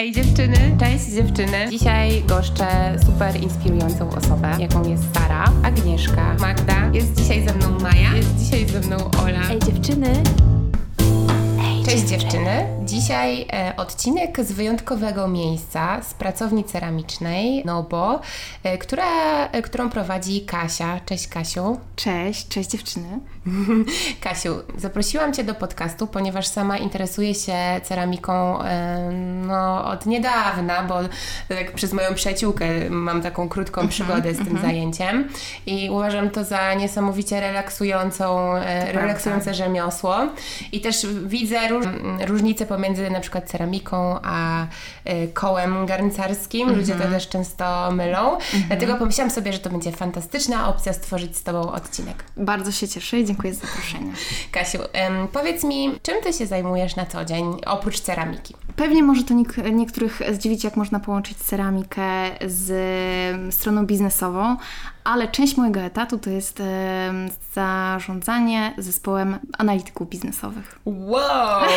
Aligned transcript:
Ej 0.00 0.12
dziewczyny, 0.12 0.76
cześć 0.80 1.04
dziewczyny. 1.04 1.70
Dzisiaj 1.70 2.22
goszczę 2.22 2.66
super 3.06 3.42
inspirującą 3.42 4.10
osobę, 4.10 4.56
jaką 4.58 4.88
jest 4.88 5.02
Sara, 5.14 5.44
Agnieszka, 5.62 6.36
Magda. 6.40 6.90
Jest 6.92 7.14
dzisiaj 7.20 7.48
ze 7.48 7.54
mną 7.54 7.78
Maja, 7.80 8.16
jest 8.16 8.36
dzisiaj 8.36 8.66
ze 8.68 8.80
mną 8.80 8.96
Ola. 9.22 9.50
Ej 9.50 9.58
dziewczyny. 9.58 10.12
Cześć 11.84 12.04
dziewczyny. 12.04 12.79
Dzisiaj 12.90 13.46
e, 13.52 13.74
odcinek 13.76 14.44
z 14.44 14.52
wyjątkowego 14.52 15.28
miejsca, 15.28 16.02
z 16.02 16.14
pracowni 16.14 16.64
ceramicznej 16.64 17.64
Nobo, 17.64 18.20
e, 18.62 18.78
która, 18.78 19.04
e, 19.46 19.62
którą 19.62 19.90
prowadzi 19.90 20.40
Kasia. 20.40 21.00
Cześć 21.06 21.28
Kasiu. 21.28 21.78
Cześć, 21.96 22.48
cześć 22.48 22.70
dziewczyny. 22.70 23.20
Kasiu, 24.20 24.54
zaprosiłam 24.76 25.32
Cię 25.32 25.44
do 25.44 25.54
podcastu, 25.54 26.06
ponieważ 26.06 26.46
sama 26.46 26.78
interesuję 26.78 27.34
się 27.34 27.56
ceramiką 27.82 28.58
no, 29.46 29.84
od 29.84 30.06
niedawna, 30.06 30.82
bo 30.82 30.94
tak 31.48 31.72
przez 31.72 31.92
moją 31.92 32.14
przyjaciółkę 32.14 32.90
mam 32.90 33.22
taką 33.22 33.48
krótką 33.48 33.88
przygodę 33.88 34.34
z 34.34 34.38
tym 34.38 34.58
zajęciem 34.58 35.28
i 35.66 35.90
uważam 35.90 36.30
to 36.30 36.44
za 36.44 36.74
niesamowicie 36.74 37.40
relaksującą, 37.40 38.52
relaksujące 38.92 39.54
rzemiosło 39.54 40.16
i 40.72 40.80
też 40.80 41.06
widzę 41.26 41.68
róż, 41.68 41.86
różnice 42.26 42.66
pomiędzy 42.66 42.79
na 43.10 43.20
przykład 43.20 43.50
ceramiką 43.50 44.16
a 44.22 44.66
e, 45.04 45.26
kołem 45.28 45.86
garncarskim. 45.86 46.76
Ludzie 46.76 46.94
to 46.94 47.02
też 47.08 47.28
często 47.28 47.90
mylą, 47.92 48.38
dlatego 48.68 48.96
pomyślałam 48.96 49.30
sobie, 49.30 49.52
że 49.52 49.58
to 49.58 49.70
będzie 49.70 49.92
fantastyczna 49.92 50.68
opcja 50.68 50.92
stworzyć 50.92 51.36
z 51.36 51.42
Tobą 51.42 51.72
odcinek. 51.72 52.24
Bardzo 52.36 52.72
się 52.72 52.88
cieszę 52.88 53.18
i 53.18 53.24
dziękuję 53.24 53.54
za 53.54 53.66
zaproszenie. 53.66 54.12
Kasiu, 54.52 54.78
powiedz 55.32 55.64
mi, 55.64 55.98
czym 56.02 56.14
ty 56.22 56.32
się 56.32 56.46
zajmujesz 56.46 56.96
na 56.96 57.06
co 57.06 57.24
dzień, 57.24 57.44
oprócz 57.66 58.00
ceramiki? 58.00 58.54
Pewnie 58.76 59.02
może 59.02 59.22
to 59.22 59.34
niek- 59.34 59.72
niektórych 59.72 60.22
zdziwić, 60.32 60.64
jak 60.64 60.76
można 60.76 61.00
połączyć 61.00 61.38
ceramikę 61.38 62.02
z 62.46 63.54
stroną 63.54 63.86
biznesową, 63.86 64.56
ale 65.10 65.28
część 65.28 65.56
mojego 65.56 65.80
etatu 65.80 66.18
to 66.18 66.30
jest 66.30 66.62
zarządzanie 67.54 68.74
zespołem 68.78 69.38
analityków 69.58 70.08
biznesowych. 70.08 70.78
Wow! 70.84 71.68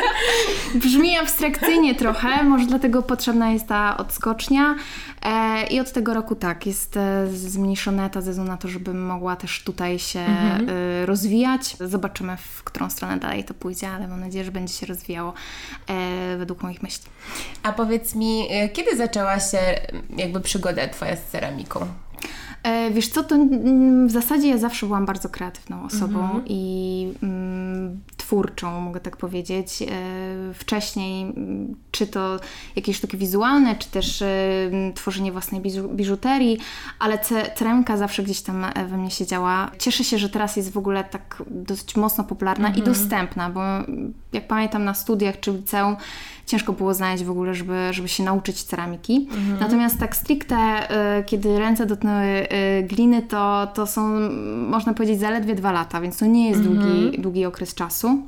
Brzmi 0.74 1.18
abstrakcyjnie 1.18 1.94
trochę, 1.94 2.42
może 2.44 2.66
dlatego 2.66 3.02
potrzebna 3.02 3.50
jest 3.50 3.66
ta 3.66 3.96
odskocznia. 3.96 4.74
E, 5.22 5.66
I 5.66 5.80
od 5.80 5.92
tego 5.92 6.14
roku 6.14 6.34
tak, 6.34 6.66
jest 6.66 6.96
e, 6.96 7.26
zmniejszony 7.26 8.04
etat 8.04 8.24
ze 8.24 8.30
względu 8.30 8.52
na 8.52 8.58
to, 8.58 8.68
żebym 8.68 9.06
mogła 9.06 9.36
też 9.36 9.62
tutaj 9.64 9.98
się 9.98 10.20
e, 10.20 11.06
rozwijać. 11.06 11.76
Zobaczymy, 11.80 12.36
w 12.36 12.64
którą 12.64 12.90
stronę 12.90 13.16
dalej 13.16 13.44
to 13.44 13.54
pójdzie, 13.54 13.90
ale 13.90 14.08
mam 14.08 14.20
nadzieję, 14.20 14.44
że 14.44 14.52
będzie 14.52 14.74
się 14.74 14.86
rozwijało 14.86 15.32
według 16.38 16.62
moich 16.62 16.82
myśli. 16.82 17.04
A 17.62 17.72
powiedz 17.72 18.14
mi, 18.14 18.48
kiedy 18.72 18.96
zaczęła 18.96 19.40
się 19.40 19.58
jakby 20.16 20.40
przygoda 20.40 20.88
twoja 20.88 21.16
z 21.16 21.24
ceramiką? 21.24 21.86
E, 22.62 22.90
Wiesz 22.90 23.08
co, 23.08 23.24
to 23.24 23.36
w 24.06 24.10
zasadzie 24.10 24.48
ja 24.48 24.58
zawsze 24.58 24.86
byłam 24.86 25.06
bardzo 25.06 25.28
kreatywną 25.28 25.84
osobą 25.84 26.28
i 26.46 27.12
mm, 27.22 28.00
twórczą, 28.16 28.80
mogę 28.80 29.00
tak 29.00 29.16
powiedzieć. 29.16 29.82
E, 29.82 29.86
Wcześniej, 30.54 31.22
mm, 31.22 31.74
czy 31.90 32.06
to 32.06 32.40
jakieś 32.76 32.96
sztuki 32.96 33.16
wizualne, 33.16 33.76
czy 33.76 33.90
też 33.90 34.22
e, 34.22 34.26
tworzenie 34.94 35.32
własnej 35.32 35.60
biżu- 35.60 35.94
biżuterii, 35.94 36.58
ale 36.98 37.18
ce- 37.18 37.54
ceramika 37.56 37.96
zawsze 37.96 38.22
gdzieś 38.22 38.40
tam 38.40 38.66
we 38.88 38.96
mnie 38.96 39.10
siedziała. 39.10 39.70
Cieszę 39.78 40.04
się, 40.04 40.18
że 40.18 40.28
teraz 40.28 40.56
jest 40.56 40.72
w 40.72 40.78
ogóle 40.78 41.04
tak 41.04 41.42
dosyć 41.50 41.96
mocno 41.96 42.24
popularna 42.24 42.68
i 42.68 42.82
dostępna, 42.82 43.50
bo 43.50 43.60
jak 44.32 44.46
pamiętam 44.46 44.84
na 44.84 44.94
studiach 44.94 45.40
czy 45.40 45.52
w 45.52 45.56
liceum, 45.56 45.96
ciężko 46.46 46.72
było 46.72 46.94
znaleźć 46.94 47.24
w 47.24 47.30
ogóle, 47.30 47.54
żeby, 47.54 47.88
żeby 47.90 48.08
się 48.08 48.22
nauczyć 48.22 48.62
ceramiki. 48.62 49.28
Natomiast 49.60 49.98
tak 49.98 50.16
stricte, 50.16 50.56
kiedy 51.26 51.58
ręce 51.58 51.86
dotknęły 51.86 52.47
gliny, 52.82 53.22
to, 53.22 53.68
to 53.74 53.86
są, 53.86 54.08
można 54.68 54.94
powiedzieć, 54.94 55.20
zaledwie 55.20 55.54
dwa 55.54 55.72
lata, 55.72 56.00
więc 56.00 56.18
to 56.18 56.26
nie 56.26 56.48
jest 56.48 56.62
długi, 56.62 57.18
długi 57.18 57.44
okres 57.44 57.74
czasu. 57.74 58.22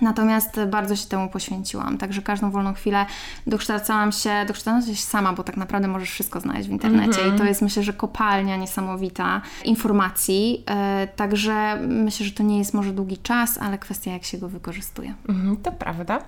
Natomiast 0.00 0.60
bardzo 0.66 0.96
się 0.96 1.06
temu 1.06 1.28
poświęciłam, 1.28 1.98
także 1.98 2.22
każdą 2.22 2.50
wolną 2.50 2.74
chwilę 2.74 3.06
dokształcałam 3.46 4.12
się, 4.12 4.44
dokształcałam 4.46 4.94
się 4.96 5.02
sama, 5.02 5.32
bo 5.32 5.44
tak 5.44 5.56
naprawdę 5.56 5.88
możesz 5.88 6.10
wszystko 6.10 6.40
znaleźć 6.40 6.68
w 6.68 6.72
internecie 6.72 7.20
i 7.28 7.38
to 7.38 7.44
jest 7.44 7.62
myślę, 7.62 7.82
że 7.82 7.92
kopalnia 7.92 8.56
niesamowita 8.56 9.42
informacji, 9.64 10.64
e, 10.70 11.08
także 11.16 11.78
myślę, 11.88 12.26
że 12.26 12.32
to 12.32 12.42
nie 12.42 12.58
jest 12.58 12.74
może 12.74 12.92
długi 12.92 13.18
czas, 13.18 13.58
ale 13.58 13.78
kwestia 13.78 14.12
jak 14.12 14.24
się 14.24 14.38
go 14.38 14.48
wykorzystuje. 14.48 15.14
Mhm, 15.28 15.56
to 15.56 15.72
prawda. 15.72 16.18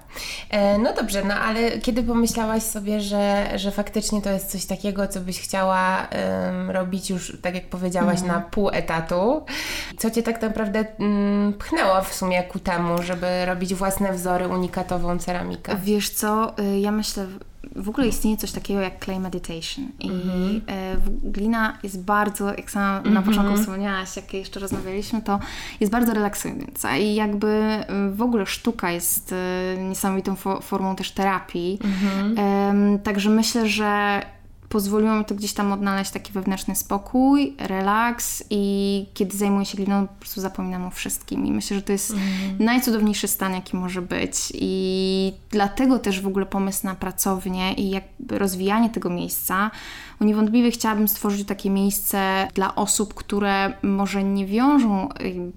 E, 0.50 0.78
no 0.78 0.94
dobrze, 0.94 1.24
no 1.24 1.34
ale 1.34 1.78
kiedy 1.78 2.02
pomyślałaś 2.02 2.62
sobie, 2.62 3.00
że, 3.00 3.50
że 3.58 3.70
faktycznie 3.70 4.22
to 4.22 4.30
jest 4.30 4.50
coś 4.50 4.66
takiego, 4.66 5.08
co 5.08 5.20
byś 5.20 5.40
chciała 5.40 6.08
em, 6.08 6.70
robić 6.70 7.10
już, 7.10 7.36
tak 7.42 7.54
jak 7.54 7.68
powiedziałaś, 7.68 8.22
na 8.22 8.40
pół 8.40 8.70
etatu, 8.72 9.44
co 9.98 10.10
cię 10.10 10.22
tak 10.22 10.42
naprawdę 10.42 10.84
mm, 10.98 11.52
pchnęło 11.52 12.02
w 12.02 12.14
sumie 12.14 12.42
ku 12.42 12.58
temu, 12.58 13.02
żeby 13.02 13.46
robić 13.46 13.59
własne 13.74 14.12
wzory, 14.12 14.48
unikatową 14.48 15.18
ceramikę? 15.18 15.76
Wiesz 15.84 16.10
co, 16.10 16.58
y, 16.58 16.78
ja 16.80 16.92
myślę, 16.92 17.26
w 17.76 17.88
ogóle 17.88 18.08
istnieje 18.08 18.36
coś 18.36 18.52
takiego 18.52 18.80
jak 18.80 19.04
clay 19.04 19.20
meditation. 19.20 19.84
I 20.00 20.10
y, 20.10 20.96
w- 21.00 21.30
glina 21.30 21.78
jest 21.82 22.02
bardzo, 22.04 22.48
jak 22.54 22.70
sama 22.70 23.00
na 23.00 23.22
początku 23.22 23.56
wspomniałaś, 23.56 24.16
jak 24.16 24.34
jeszcze 24.34 24.60
rozmawialiśmy, 24.60 25.22
to 25.22 25.38
jest 25.80 25.92
bardzo 25.92 26.14
relaksująca. 26.14 26.96
I 26.96 27.14
jakby 27.14 27.46
y, 28.10 28.14
w 28.14 28.22
ogóle 28.22 28.46
sztuka 28.46 28.90
jest 28.90 29.32
y, 29.32 29.36
niesamowitą 29.88 30.34
fo- 30.34 30.62
formą 30.62 30.96
też 30.96 31.10
terapii, 31.10 31.78
Em, 32.36 32.98
także 32.98 33.30
myślę, 33.30 33.68
że 33.68 34.22
pozwoliło 34.70 35.14
mi 35.14 35.24
to 35.24 35.34
gdzieś 35.34 35.52
tam 35.52 35.72
odnaleźć 35.72 36.10
taki 36.10 36.32
wewnętrzny 36.32 36.76
spokój, 36.76 37.56
relaks 37.58 38.44
i 38.50 39.06
kiedy 39.14 39.36
zajmuję 39.36 39.66
się 39.66 39.76
gliną, 39.76 40.08
po 40.08 40.14
prostu 40.14 40.40
zapominam 40.40 40.86
o 40.86 40.90
wszystkim. 40.90 41.46
I 41.46 41.52
myślę, 41.52 41.76
że 41.76 41.82
to 41.82 41.92
jest 41.92 42.14
najcudowniejszy 42.58 43.28
stan, 43.28 43.54
jaki 43.54 43.76
może 43.76 44.02
być. 44.02 44.34
I 44.54 45.32
dlatego 45.50 45.98
też 45.98 46.20
w 46.20 46.26
ogóle 46.26 46.46
pomysł 46.46 46.86
na 46.86 46.94
pracownię 46.94 47.74
i 47.74 47.90
jakby 47.90 48.38
rozwijanie 48.38 48.90
tego 48.90 49.10
miejsca, 49.10 49.70
bo 50.20 50.26
niewątpliwie 50.26 50.70
chciałabym 50.70 51.08
stworzyć 51.08 51.46
takie 51.46 51.70
miejsce 51.70 52.48
dla 52.54 52.74
osób, 52.74 53.14
które 53.14 53.72
może 53.82 54.24
nie 54.24 54.46
wiążą 54.46 55.08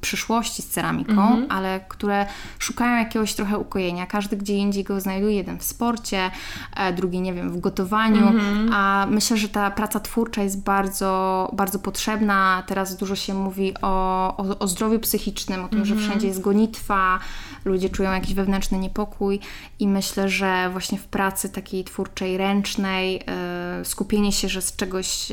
przyszłości 0.01 0.61
z 0.61 0.69
ceramiką, 0.69 1.21
ale 1.49 1.79
które 1.87 2.25
szukają 2.59 2.97
jakiegoś 2.97 3.33
trochę 3.33 3.57
ukojenia. 3.57 4.05
Każdy 4.05 4.37
gdzie 4.37 4.53
indziej 4.53 4.83
go 4.83 5.01
znajduje, 5.01 5.35
jeden 5.35 5.59
w 5.59 5.63
sporcie, 5.63 6.31
e, 6.75 6.93
drugi, 6.93 7.21
nie 7.21 7.33
wiem, 7.33 7.49
w 7.51 7.59
gotowaniu, 7.59 8.31
a 8.73 9.07
myślę, 9.09 9.37
że 9.37 9.49
ta 9.49 9.71
praca 9.71 9.99
twórcza 9.99 10.43
jest 10.43 10.63
bardzo, 10.63 11.49
bardzo 11.53 11.79
potrzebna. 11.79 12.63
Teraz 12.67 12.97
dużo 12.97 13.15
się 13.15 13.33
mówi 13.33 13.73
o, 13.81 14.37
o, 14.37 14.59
o 14.59 14.67
zdrowiu 14.67 14.99
psychicznym, 14.99 15.65
o 15.65 15.67
tym, 15.67 15.85
że 15.85 15.95
wszędzie 15.95 16.27
jest 16.27 16.41
gonitwa, 16.41 17.19
ludzie 17.65 17.89
czują 17.89 18.11
jakiś 18.11 18.33
wewnętrzny 18.33 18.77
niepokój 18.77 19.39
i 19.79 19.87
myślę, 19.87 20.29
że 20.29 20.69
właśnie 20.71 20.97
w 20.97 21.05
pracy 21.05 21.49
takiej 21.49 21.83
twórczej, 21.83 22.37
ręcznej, 22.37 23.23
e, 23.27 23.85
skupienie 23.85 24.31
się, 24.31 24.49
że 24.53 24.61
z 24.61 24.75
czegoś 24.75 25.27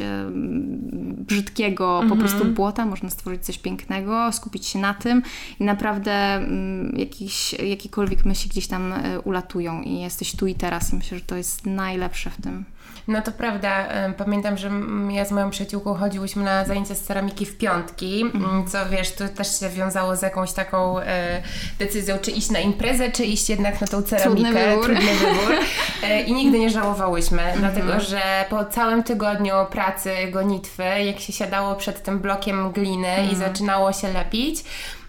brzydkiego, 1.00 2.02
po 2.08 2.16
prostu 2.16 2.44
błota, 2.44 2.86
można 2.86 3.10
stworzyć 3.10 3.44
coś 3.44 3.58
pięknego, 3.58 4.32
skupić 4.32 4.66
się 4.66 4.78
na 4.78 4.94
tym 4.94 5.22
i 5.60 5.64
naprawdę 5.64 6.12
mm, 6.12 6.94
jakiś, 6.98 7.52
jakiekolwiek 7.52 8.24
myśli 8.24 8.50
gdzieś 8.50 8.66
tam 8.66 8.92
e, 8.92 9.20
ulatują 9.20 9.82
i 9.82 10.00
jesteś 10.00 10.36
tu 10.36 10.46
i 10.46 10.54
teraz 10.54 10.92
i 10.92 10.96
myślę, 10.96 11.18
że 11.18 11.24
to 11.24 11.36
jest 11.36 11.66
najlepsze 11.66 12.30
w 12.30 12.42
tym. 12.42 12.64
No 13.08 13.22
to 13.22 13.32
prawda. 13.32 13.88
Pamiętam, 14.16 14.56
że 14.56 14.70
ja 15.10 15.24
z 15.24 15.32
moją 15.32 15.50
przyjaciółką 15.50 15.94
chodziłyśmy 15.94 16.44
na 16.44 16.64
zajęcia 16.64 16.94
z 16.94 17.00
ceramiki 17.00 17.46
w 17.46 17.58
piątki, 17.58 18.22
m, 18.34 18.64
co 18.68 18.88
wiesz, 18.88 19.12
to 19.12 19.28
też 19.28 19.60
się 19.60 19.68
wiązało 19.68 20.16
z 20.16 20.22
jakąś 20.22 20.52
taką 20.52 21.00
e, 21.00 21.42
decyzją, 21.78 22.18
czy 22.18 22.30
iść 22.30 22.50
na 22.50 22.60
imprezę, 22.60 23.10
czy 23.10 23.24
iść 23.24 23.48
jednak 23.50 23.80
na 23.80 23.86
tą 23.86 24.02
ceramikę. 24.02 24.70
wybór. 24.70 24.84
Trudny 24.84 25.14
wybór. 25.14 25.54
E, 26.02 26.22
I 26.22 26.34
nigdy 26.34 26.58
nie 26.58 26.70
żałowałyśmy, 26.70 27.42
dlatego 27.56 28.00
że 28.00 28.20
po 28.50 28.64
całym 28.64 29.02
tygodniu 29.02 29.54
pracy, 29.70 30.12
gonitwy, 30.30 30.82
jak 30.82 31.20
się 31.20 31.32
siadało 31.32 31.74
przed 31.74 32.02
tym 32.02 32.18
blokiem 32.18 32.72
gliny 32.72 33.28
i 33.32 33.36
zaczynało 33.36 33.92
się 33.92 34.12
lepić, 34.12 34.60
mm, 34.60 34.99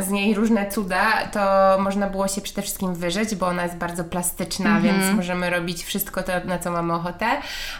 z 0.00 0.08
niej 0.08 0.34
różne 0.34 0.70
cuda, 0.70 1.26
to 1.32 1.40
można 1.78 2.06
było 2.06 2.28
się 2.28 2.40
przede 2.40 2.62
wszystkim 2.62 2.94
wyżyć, 2.94 3.34
bo 3.34 3.46
ona 3.46 3.62
jest 3.62 3.76
bardzo 3.76 4.04
plastyczna, 4.04 4.80
więc 4.80 5.16
możemy 5.16 5.50
robić 5.50 5.84
wszystko 5.84 6.22
to, 6.22 6.32
na 6.44 6.58
co 6.58 6.70
mamy 6.70 6.94
ochotę, 6.94 7.26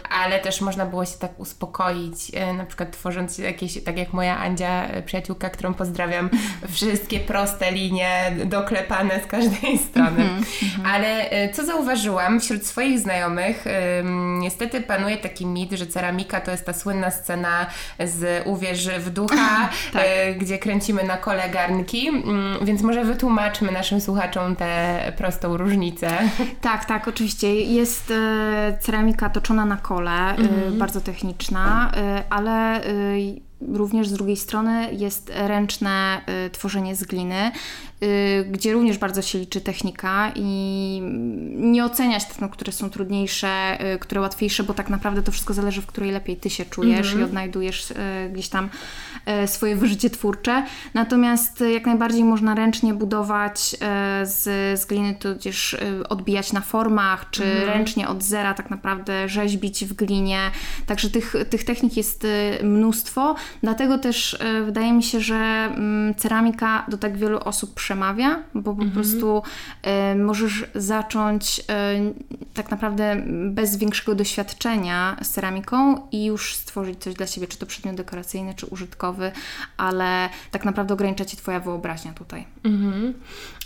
ale 0.09 0.39
też 0.39 0.61
można 0.61 0.85
było 0.85 1.05
się 1.05 1.17
tak 1.19 1.39
uspokoić, 1.39 2.31
e, 2.33 2.53
na 2.53 2.65
przykład 2.65 2.91
tworząc 2.91 3.37
jakieś, 3.37 3.83
tak 3.83 3.97
jak 3.97 4.13
moja 4.13 4.37
Andzia, 4.37 4.83
e, 4.83 5.01
przyjaciółka, 5.01 5.49
którą 5.49 5.73
pozdrawiam, 5.73 6.29
wszystkie 6.75 7.19
proste 7.19 7.71
linie 7.71 8.35
doklepane 8.45 9.19
z 9.23 9.27
każdej 9.27 9.77
strony. 9.77 10.29
Ale 10.85 11.29
e, 11.29 11.49
co 11.49 11.65
zauważyłam 11.65 12.39
wśród 12.39 12.65
swoich 12.65 12.99
znajomych, 12.99 13.65
niestety 14.39 14.81
panuje 14.81 15.17
taki 15.17 15.45
mit, 15.45 15.71
że 15.71 15.87
ceramika 15.87 16.41
to 16.41 16.51
jest 16.51 16.65
ta 16.65 16.73
słynna 16.73 17.11
scena 17.11 17.65
z 17.99 18.47
Uwierz 18.47 18.87
w 18.89 19.09
ducha, 19.09 19.69
e, 19.93 20.33
gdzie 20.33 20.59
kręcimy 20.59 21.03
na 21.03 21.17
kole 21.17 21.50
mm, 22.09 22.65
więc 22.65 22.81
może 22.81 23.05
wytłumaczmy 23.05 23.71
naszym 23.71 24.01
słuchaczom 24.01 24.55
tę 24.55 25.13
prostą 25.17 25.57
różnicę. 25.57 26.09
Tak, 26.61 26.85
tak, 26.85 27.07
oczywiście. 27.07 27.55
Jest 27.55 28.11
e, 28.11 28.77
ceramika 28.79 29.29
toczona 29.29 29.65
na 29.65 29.77
kole, 29.77 30.11
e, 30.11 30.37
mhm. 30.37 30.77
bardzo 30.77 31.01
techniczna, 31.01 31.91
e, 31.95 32.23
ale 32.29 32.81
również 33.73 34.07
z 34.07 34.13
drugiej 34.13 34.37
strony 34.37 34.93
jest 34.93 35.31
ręczne 35.35 36.21
tworzenie 36.51 36.95
z 36.95 37.03
gliny. 37.03 37.51
Y, 38.03 38.45
gdzie 38.51 38.73
również 38.73 38.97
bardzo 38.97 39.21
się 39.21 39.39
liczy 39.39 39.61
technika 39.61 40.31
i 40.35 41.01
nie 41.55 41.85
oceniać 41.85 42.25
technik, 42.25 42.51
które 42.51 42.71
są 42.71 42.89
trudniejsze, 42.89 43.77
y, 43.95 43.99
które 43.99 44.21
łatwiejsze, 44.21 44.63
bo 44.63 44.73
tak 44.73 44.89
naprawdę 44.89 45.23
to 45.23 45.31
wszystko 45.31 45.53
zależy, 45.53 45.81
w 45.81 45.85
której 45.85 46.11
lepiej 46.11 46.37
Ty 46.37 46.49
się 46.49 46.65
czujesz 46.65 47.07
mm 47.07 47.17
-hmm. 47.17 47.21
i 47.21 47.23
odnajdujesz 47.23 47.91
y, 47.91 47.95
gdzieś 48.33 48.49
tam 48.49 48.69
swoje 49.45 49.75
wyżycie 49.75 50.09
twórcze. 50.09 50.65
Natomiast 50.93 51.63
jak 51.73 51.85
najbardziej 51.85 52.23
można 52.23 52.55
ręcznie 52.55 52.93
budować 52.93 53.75
z, 54.23 54.43
z 54.79 54.85
gliny, 54.85 55.15
tudzież 55.19 55.77
odbijać 56.09 56.53
na 56.53 56.61
formach, 56.61 57.29
czy 57.29 57.43
mm 57.43 57.57
-hmm. 57.57 57.65
ręcznie 57.65 58.07
od 58.07 58.23
zera 58.23 58.53
tak 58.53 58.69
naprawdę 58.69 59.29
rzeźbić 59.29 59.85
w 59.85 59.93
glinie. 59.93 60.39
Także 60.85 61.09
tych, 61.09 61.35
tych 61.49 61.63
technik 61.63 61.97
jest 61.97 62.27
mnóstwo, 62.63 63.35
dlatego 63.63 63.97
też 63.97 64.39
wydaje 64.65 64.93
mi 64.93 65.03
się, 65.03 65.19
że 65.19 65.35
mm, 65.35 66.15
ceramika 66.15 66.85
do 66.87 66.97
tak 66.97 67.17
wielu 67.17 67.39
osób 67.39 67.73
przemawia, 67.73 68.43
bo 68.53 68.75
po 68.75 68.83
mhm. 68.83 68.91
prostu 68.91 69.43
y, 70.11 70.15
możesz 70.15 70.65
zacząć 70.75 71.59
y, 71.59 71.63
tak 72.53 72.71
naprawdę 72.71 73.23
bez 73.49 73.77
większego 73.77 74.15
doświadczenia 74.15 75.17
z 75.21 75.29
ceramiką 75.29 76.07
i 76.11 76.25
już 76.25 76.55
stworzyć 76.55 76.99
coś 76.99 77.13
dla 77.13 77.27
siebie, 77.27 77.47
czy 77.47 77.57
to 77.57 77.65
przedmiot 77.65 77.95
dekoracyjny, 77.95 78.53
czy 78.53 78.65
użytkowy, 78.65 79.31
ale 79.77 80.29
tak 80.51 80.65
naprawdę 80.65 80.93
ogranicza 80.93 81.25
Ci 81.25 81.37
Twoja 81.37 81.59
wyobraźnia 81.59 82.13
tutaj. 82.13 82.45
Mhm. 82.63 83.13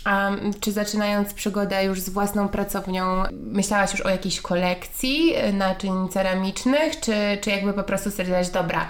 A 0.06 0.30
czy 0.60 0.72
zaczynając 0.72 1.34
przygodę 1.34 1.84
już 1.84 2.00
z 2.00 2.08
własną 2.08 2.48
pracownią, 2.48 3.22
myślałaś 3.32 3.92
już 3.92 4.00
o 4.00 4.08
jakiejś 4.08 4.40
kolekcji 4.40 5.32
naczyń 5.52 6.08
ceramicznych, 6.08 7.00
czy, 7.00 7.14
czy 7.40 7.50
jakby 7.50 7.72
po 7.72 7.82
prostu 7.82 8.10
stwierdziłaś, 8.10 8.48
dobra, 8.48 8.88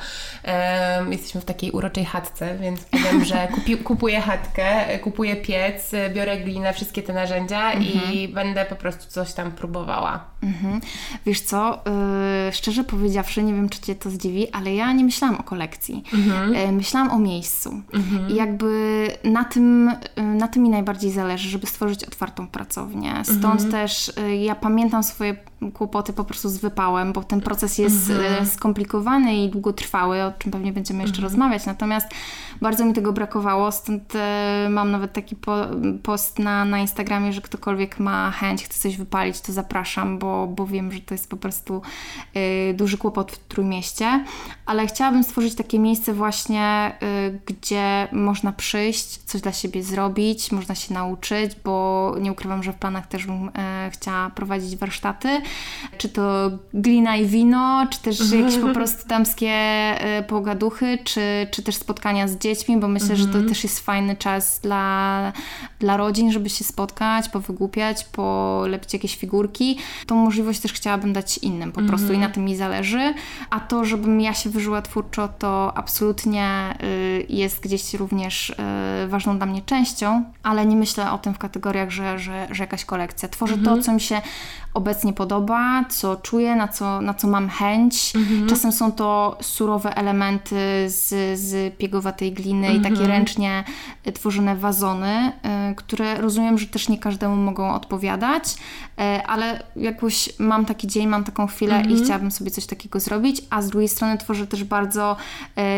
jesteśmy 1.10 1.40
w 1.40 1.44
takiej 1.44 1.70
uroczej 1.70 2.04
chatce, 2.04 2.58
więc 2.58 2.80
powiem, 2.84 3.24
że 3.24 3.48
kupi, 3.54 3.76
kupuję 3.76 4.20
chatkę, 4.20 4.98
kupuję 4.98 5.36
piec, 5.36 5.92
biorę 6.14 6.36
glinę, 6.36 6.72
wszystkie 6.72 7.02
te 7.02 7.12
narzędzia 7.12 7.72
mhm. 7.72 8.12
i 8.12 8.28
będę 8.28 8.64
po 8.64 8.76
prostu 8.76 9.10
coś 9.10 9.32
tam 9.32 9.52
próbowała. 9.52 10.24
Mhm. 10.42 10.80
Wiesz 11.26 11.40
co, 11.40 11.82
yy, 12.46 12.52
szczerze 12.52 12.84
powiedziawszy, 12.84 13.42
nie 13.42 13.54
wiem, 13.54 13.68
czy 13.68 13.80
Cię 13.80 13.94
to 13.94 14.10
zdziwi, 14.10 14.50
ale 14.52 14.74
ja 14.74 14.92
nie 14.92 15.04
myślałam 15.04 15.36
o 15.36 15.42
kolekcji. 15.42 16.04
Mhm. 16.14 16.54
Yy, 16.54 16.72
myślałam 16.72 17.10
o 17.10 17.18
miejscu. 17.18 17.82
Mhm. 17.94 18.30
I 18.30 18.34
jakby 18.34 19.08
na 19.24 19.44
tym, 19.44 19.90
yy, 20.16 20.22
na 20.22 20.48
tym 20.48 20.62
mi 20.62 20.68
najbardziej 20.68 21.05
zależy, 21.10 21.48
żeby 21.48 21.66
stworzyć 21.66 22.04
otwartą 22.04 22.48
pracownię. 22.48 23.22
Stąd 23.24 23.44
mhm. 23.62 23.70
też 23.70 24.08
y, 24.08 24.36
ja 24.36 24.54
pamiętam 24.54 25.02
swoje 25.02 25.36
kłopoty 25.74 26.12
po 26.12 26.24
prostu 26.24 26.48
z 26.48 26.58
wypałem, 26.58 27.12
bo 27.12 27.24
ten 27.24 27.40
proces 27.40 27.78
jest 27.78 28.10
mhm. 28.10 28.42
E, 28.42 28.46
skomplikowany 28.46 29.36
i 29.36 29.48
długotrwały, 29.48 30.22
o 30.22 30.32
czym 30.38 30.52
pewnie 30.52 30.72
będziemy 30.72 31.02
jeszcze 31.02 31.16
mhm. 31.16 31.24
rozmawiać. 31.24 31.66
Natomiast 31.66 32.06
bardzo 32.60 32.84
mi 32.84 32.92
tego 32.92 33.12
brakowało, 33.12 33.72
stąd 33.72 34.12
e, 34.14 34.68
mam 34.70 34.90
nawet 34.90 35.12
taki 35.12 35.36
po, 35.36 35.56
post 36.02 36.38
na, 36.38 36.64
na 36.64 36.78
Instagramie, 36.78 37.32
że 37.32 37.40
ktokolwiek 37.40 37.98
ma 37.98 38.30
chęć, 38.30 38.64
chce 38.64 38.80
coś 38.80 38.96
wypalić, 38.96 39.40
to 39.40 39.52
zapraszam, 39.52 40.18
bo, 40.18 40.46
bo 40.46 40.66
wiem, 40.66 40.92
że 40.92 41.00
to 41.00 41.14
jest 41.14 41.30
po 41.30 41.36
prostu 41.36 41.82
e, 42.34 42.74
duży 42.74 42.98
kłopot 42.98 43.32
w 43.32 43.48
Trójmieście. 43.48 44.24
Ale 44.66 44.86
chciałabym 44.86 45.24
stworzyć 45.24 45.54
takie 45.54 45.78
miejsce 45.78 46.12
właśnie, 46.12 46.96
gdzie 47.46 48.08
można 48.12 48.52
przyjść, 48.52 49.06
coś 49.06 49.40
dla 49.40 49.52
siebie 49.52 49.82
zrobić, 49.82 50.52
można 50.52 50.74
się 50.74 50.94
nauczyć, 50.94 51.52
bo 51.64 52.14
nie 52.20 52.32
ukrywam, 52.32 52.62
że 52.62 52.72
w 52.72 52.76
planach 52.76 53.06
też 53.06 53.26
bym 53.26 53.50
chciała 53.90 54.30
prowadzić 54.30 54.76
warsztaty 54.76 55.40
czy 55.98 56.08
to 56.08 56.50
glina 56.74 57.16
i 57.16 57.26
wino, 57.26 57.86
czy 57.90 58.00
też 58.00 58.30
jakieś 58.32 58.58
po 58.58 58.68
prostu 58.68 59.08
damskie 59.08 59.50
e, 59.50 60.22
pogaduchy, 60.22 60.98
czy, 61.04 61.46
czy 61.50 61.62
też 61.62 61.74
spotkania 61.74 62.28
z 62.28 62.38
dziećmi, 62.38 62.76
bo 62.76 62.88
myślę, 62.88 63.16
że 63.16 63.24
to 63.24 63.30
mhm. 63.30 63.48
też 63.48 63.64
jest 63.64 63.80
fajny 63.80 64.16
czas 64.16 64.60
dla, 64.62 65.32
dla 65.78 65.96
rodzin, 65.96 66.32
żeby 66.32 66.50
się 66.50 66.64
spotkać, 66.64 67.28
powygłupiać, 67.28 68.04
polepić 68.04 68.92
jakieś 68.92 69.16
figurki. 69.16 69.78
Tą 70.06 70.16
możliwość 70.16 70.60
też 70.60 70.72
chciałabym 70.72 71.12
dać 71.12 71.38
innym 71.38 71.72
po 71.72 71.82
prostu 71.82 72.06
i 72.06 72.10
na 72.10 72.14
mhm. 72.14 72.32
tym 72.32 72.44
mi 72.44 72.56
zależy. 72.56 73.14
A 73.50 73.60
to, 73.60 73.84
żebym 73.84 74.20
ja 74.20 74.34
się 74.34 74.50
wyżyła 74.50 74.82
twórczo, 74.82 75.28
to 75.38 75.72
absolutnie 75.76 76.74
y, 76.82 77.26
jest 77.28 77.60
gdzieś 77.60 77.94
również 77.94 78.50
y, 78.50 78.56
ważną 79.08 79.36
dla 79.36 79.46
mnie 79.46 79.62
częścią, 79.62 80.24
ale 80.42 80.66
nie 80.66 80.76
myślę 80.76 81.12
o 81.12 81.18
tym 81.18 81.34
w 81.34 81.38
kategoriach, 81.38 81.90
że, 81.90 82.18
że, 82.18 82.48
że 82.50 82.62
jakaś 82.62 82.84
kolekcja. 82.84 83.28
Tworzę 83.28 83.54
to, 83.54 83.58
mhm. 83.58 83.82
co 83.82 83.92
mi 83.92 84.00
się 84.00 84.20
obecnie 84.76 85.12
podoba, 85.12 85.84
co 85.88 86.16
czuję, 86.16 86.56
na 86.56 86.68
co, 86.68 87.00
na 87.00 87.14
co 87.14 87.28
mam 87.28 87.48
chęć. 87.48 88.16
Mhm. 88.16 88.48
Czasem 88.48 88.72
są 88.72 88.92
to 88.92 89.36
surowe 89.40 89.96
elementy 89.96 90.56
z, 90.86 91.38
z 91.40 91.76
piegowatej 91.76 92.32
gliny 92.32 92.66
mhm. 92.66 92.80
i 92.80 92.82
takie 92.82 93.02
mhm. 93.02 93.10
ręcznie 93.10 93.64
tworzone 94.14 94.56
wazony, 94.56 95.32
y, 95.70 95.74
które 95.74 96.20
rozumiem, 96.20 96.58
że 96.58 96.66
też 96.66 96.88
nie 96.88 96.98
każdemu 96.98 97.36
mogą 97.36 97.74
odpowiadać, 97.74 98.44
y, 98.54 99.02
ale 99.26 99.62
jakoś 99.76 100.28
mam 100.38 100.64
taki 100.64 100.86
dzień, 100.86 101.06
mam 101.06 101.24
taką 101.24 101.46
chwilę 101.46 101.76
mhm. 101.76 101.96
i 101.96 102.04
chciałabym 102.04 102.30
sobie 102.30 102.50
coś 102.50 102.66
takiego 102.66 103.00
zrobić, 103.00 103.42
a 103.50 103.62
z 103.62 103.68
drugiej 103.68 103.88
strony 103.88 104.18
tworzę 104.18 104.46
też 104.46 104.64
bardzo 104.64 105.16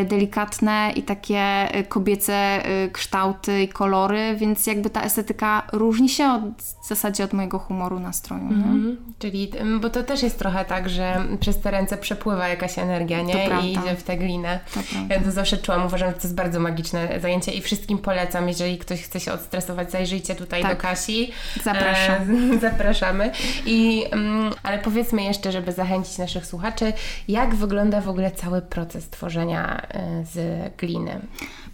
delikatne 0.09 0.93
i 0.97 1.03
takie 1.03 1.69
kobiece 1.89 2.63
kształty 2.93 3.63
i 3.63 3.69
kolory, 3.69 4.37
więc 4.37 4.67
jakby 4.67 4.91
ta 4.91 5.03
estetyka 5.03 5.63
różni 5.73 6.09
się 6.09 6.33
od, 6.33 6.43
w 6.63 6.89
zasadzie 6.89 7.25
od 7.25 7.33
mojego 7.33 7.59
humoru, 7.59 8.01
nastroju. 8.01 8.49
Mhm. 8.89 9.15
Czyli, 9.19 9.51
bo 9.81 9.91
to 9.91 10.03
też 10.03 10.23
jest 10.23 10.39
trochę 10.39 10.65
tak, 10.65 10.89
że 10.89 11.25
przez 11.41 11.61
te 11.61 11.71
ręce 11.71 11.97
przepływa 11.97 12.49
jakaś 12.49 12.79
energia, 12.79 13.23
nie? 13.23 13.49
I 13.63 13.73
idzie 13.73 13.97
w 13.97 14.03
tę 14.03 14.17
glinę. 14.17 14.61
To 14.75 14.81
ja 15.15 15.21
to 15.21 15.31
zawsze 15.31 15.57
czułam, 15.57 15.87
uważam, 15.87 16.09
że 16.09 16.15
to 16.15 16.23
jest 16.23 16.35
bardzo 16.35 16.61
magiczne 16.61 17.21
zajęcie 17.21 17.53
i 17.53 17.61
wszystkim 17.61 17.99
polecam, 17.99 18.49
jeżeli 18.49 18.79
ktoś 18.79 19.03
chce 19.03 19.21
się 19.21 19.33
odstresować, 19.33 19.91
zajrzyjcie 19.91 20.35
tutaj 20.35 20.63
tak. 20.63 20.77
do 20.77 20.83
Kasi. 20.83 21.31
Zapraszam. 21.63 22.53
E, 22.55 22.59
zapraszamy. 22.71 23.33
I, 23.67 24.05
mm, 24.11 24.53
ale 24.63 24.79
powiedzmy 24.79 25.23
jeszcze, 25.23 25.53
żeby 25.53 25.73
zachęcić 25.73 26.19
naszych 26.19 26.47
słuchaczy, 26.47 26.93
jak 27.29 27.55
wygląda 27.55 28.01
w 28.01 28.09
ogóle 28.09 28.31
cały 28.31 28.63
proces 28.63 29.09
tworzenia 29.11 29.83
e, 29.89 30.25
z 30.25 30.39
gliny? 30.77 31.21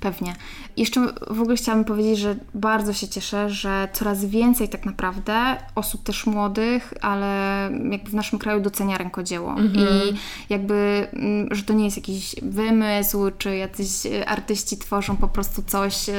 Pewnie. 0.05 0.35
Jeszcze 0.77 1.07
w 1.31 1.41
ogóle 1.41 1.57
chciałabym 1.57 1.85
powiedzieć, 1.85 2.19
że 2.19 2.37
bardzo 2.55 2.93
się 2.93 3.09
cieszę, 3.09 3.51
że 3.51 3.89
coraz 3.93 4.25
więcej 4.25 4.69
tak 4.69 4.87
naprawdę 4.87 5.57
osób 5.75 6.03
też 6.03 6.27
młodych, 6.27 6.95
ale 7.01 7.71
jakby 7.91 8.11
w 8.11 8.15
naszym 8.15 8.39
kraju 8.39 8.61
docenia 8.61 8.99
rękodzieło. 8.99 9.51
Mhm. 9.51 9.75
I 9.77 10.15
jakby, 10.49 11.09
mm, 11.13 11.49
że 11.55 11.63
to 11.63 11.73
nie 11.73 11.85
jest 11.85 11.97
jakiś 11.97 12.35
wymysł, 12.43 13.31
czy 13.39 13.57
jacyś 13.57 13.89
artyści 14.27 14.79
tworzą 14.79 15.17
po 15.17 15.29
prostu 15.29 15.63
coś 15.63 16.09
yy, 16.09 16.15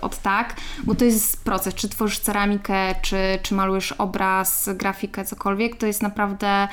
od 0.00 0.18
tak, 0.22 0.56
bo 0.84 0.94
to 0.94 1.04
jest 1.04 1.44
proces. 1.44 1.74
Czy 1.74 1.88
tworzysz 1.88 2.18
ceramikę, 2.18 2.94
czy, 3.02 3.16
czy 3.42 3.54
malujesz 3.54 3.92
obraz, 3.92 4.68
grafikę, 4.74 5.24
cokolwiek, 5.24 5.76
to 5.76 5.86
jest 5.86 6.02
naprawdę 6.02 6.48
e, 6.48 6.68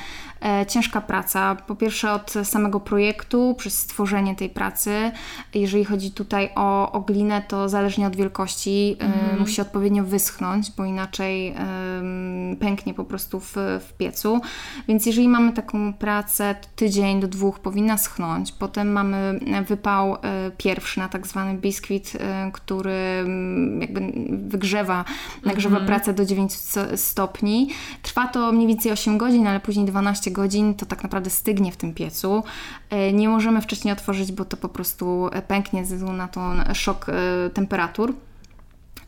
ciężka 0.68 1.02
praca. 1.02 1.56
Po 1.56 1.75
pierwsze 1.75 2.12
od 2.12 2.34
samego 2.44 2.80
projektu, 2.80 3.56
przez 3.58 3.78
stworzenie 3.78 4.36
tej 4.36 4.50
pracy. 4.50 5.12
Jeżeli 5.54 5.86
chodzi 5.86 6.12
tutaj 6.12 6.50
o, 6.56 6.92
o 6.92 7.02
glinę, 7.02 7.42
to 7.48 7.70
zależnie 7.70 8.08
od 8.08 8.16
wielkości 8.16 8.98
mm. 9.00 9.40
musi 9.40 9.62
odpowiednio 9.62 10.04
wyschnąć, 10.04 10.72
bo 10.78 10.86
inaczej 10.86 11.56
pęknie 12.60 12.94
po 12.94 13.04
prostu 13.04 13.40
w, 13.40 13.56
w 13.88 13.94
piecu. 13.98 14.42
Więc 14.88 15.06
jeżeli 15.06 15.30
mamy 15.30 15.54
taką 15.54 15.94
pracę, 15.94 16.56
tydzień 16.75 17.20
do 17.20 17.28
dwóch 17.28 17.60
powinna 17.60 17.98
schnąć. 17.98 18.52
Potem 18.52 18.92
mamy 18.92 19.40
wypał 19.68 20.16
y, 20.16 20.18
pierwszy 20.58 21.00
na 21.00 21.10
tak 21.10 21.28
zwany 21.28 21.54
biskwit, 21.54 22.14
który 22.54 23.25
jakby 23.80 24.14
wygrzewa, 24.48 25.06
nagrzewa 25.46 25.75
mm. 25.75 25.88
pracę 25.88 26.14
do 26.14 26.25
9 26.25 26.54
stopni. 26.96 27.70
Trwa 28.02 28.28
to 28.28 28.52
mniej 28.52 28.68
więcej 28.68 28.92
8 28.92 29.18
godzin, 29.18 29.48
ale 29.48 29.60
później 29.60 29.86
12 29.86 30.32
godzin 30.36 30.75
to 30.75 30.86
tak 30.86 31.04
naprawdę 31.04 31.30
stygnie 31.30 31.72
w 31.72 31.77
tym 31.77 31.94
piecu. 31.94 32.44
Nie 33.13 33.30
możemy 33.30 33.62
wcześniej 33.62 33.92
otworzyć, 33.92 34.32
bo 34.32 34.46
to 34.46 34.58
po 34.58 34.70
prostu 34.70 35.30
pęknie 35.48 35.86
ze 35.86 35.96
względu 35.96 36.18
na 36.18 36.27
ten 36.27 36.75
szok 36.75 37.10
e, 37.10 37.50
temperatur. 37.50 38.13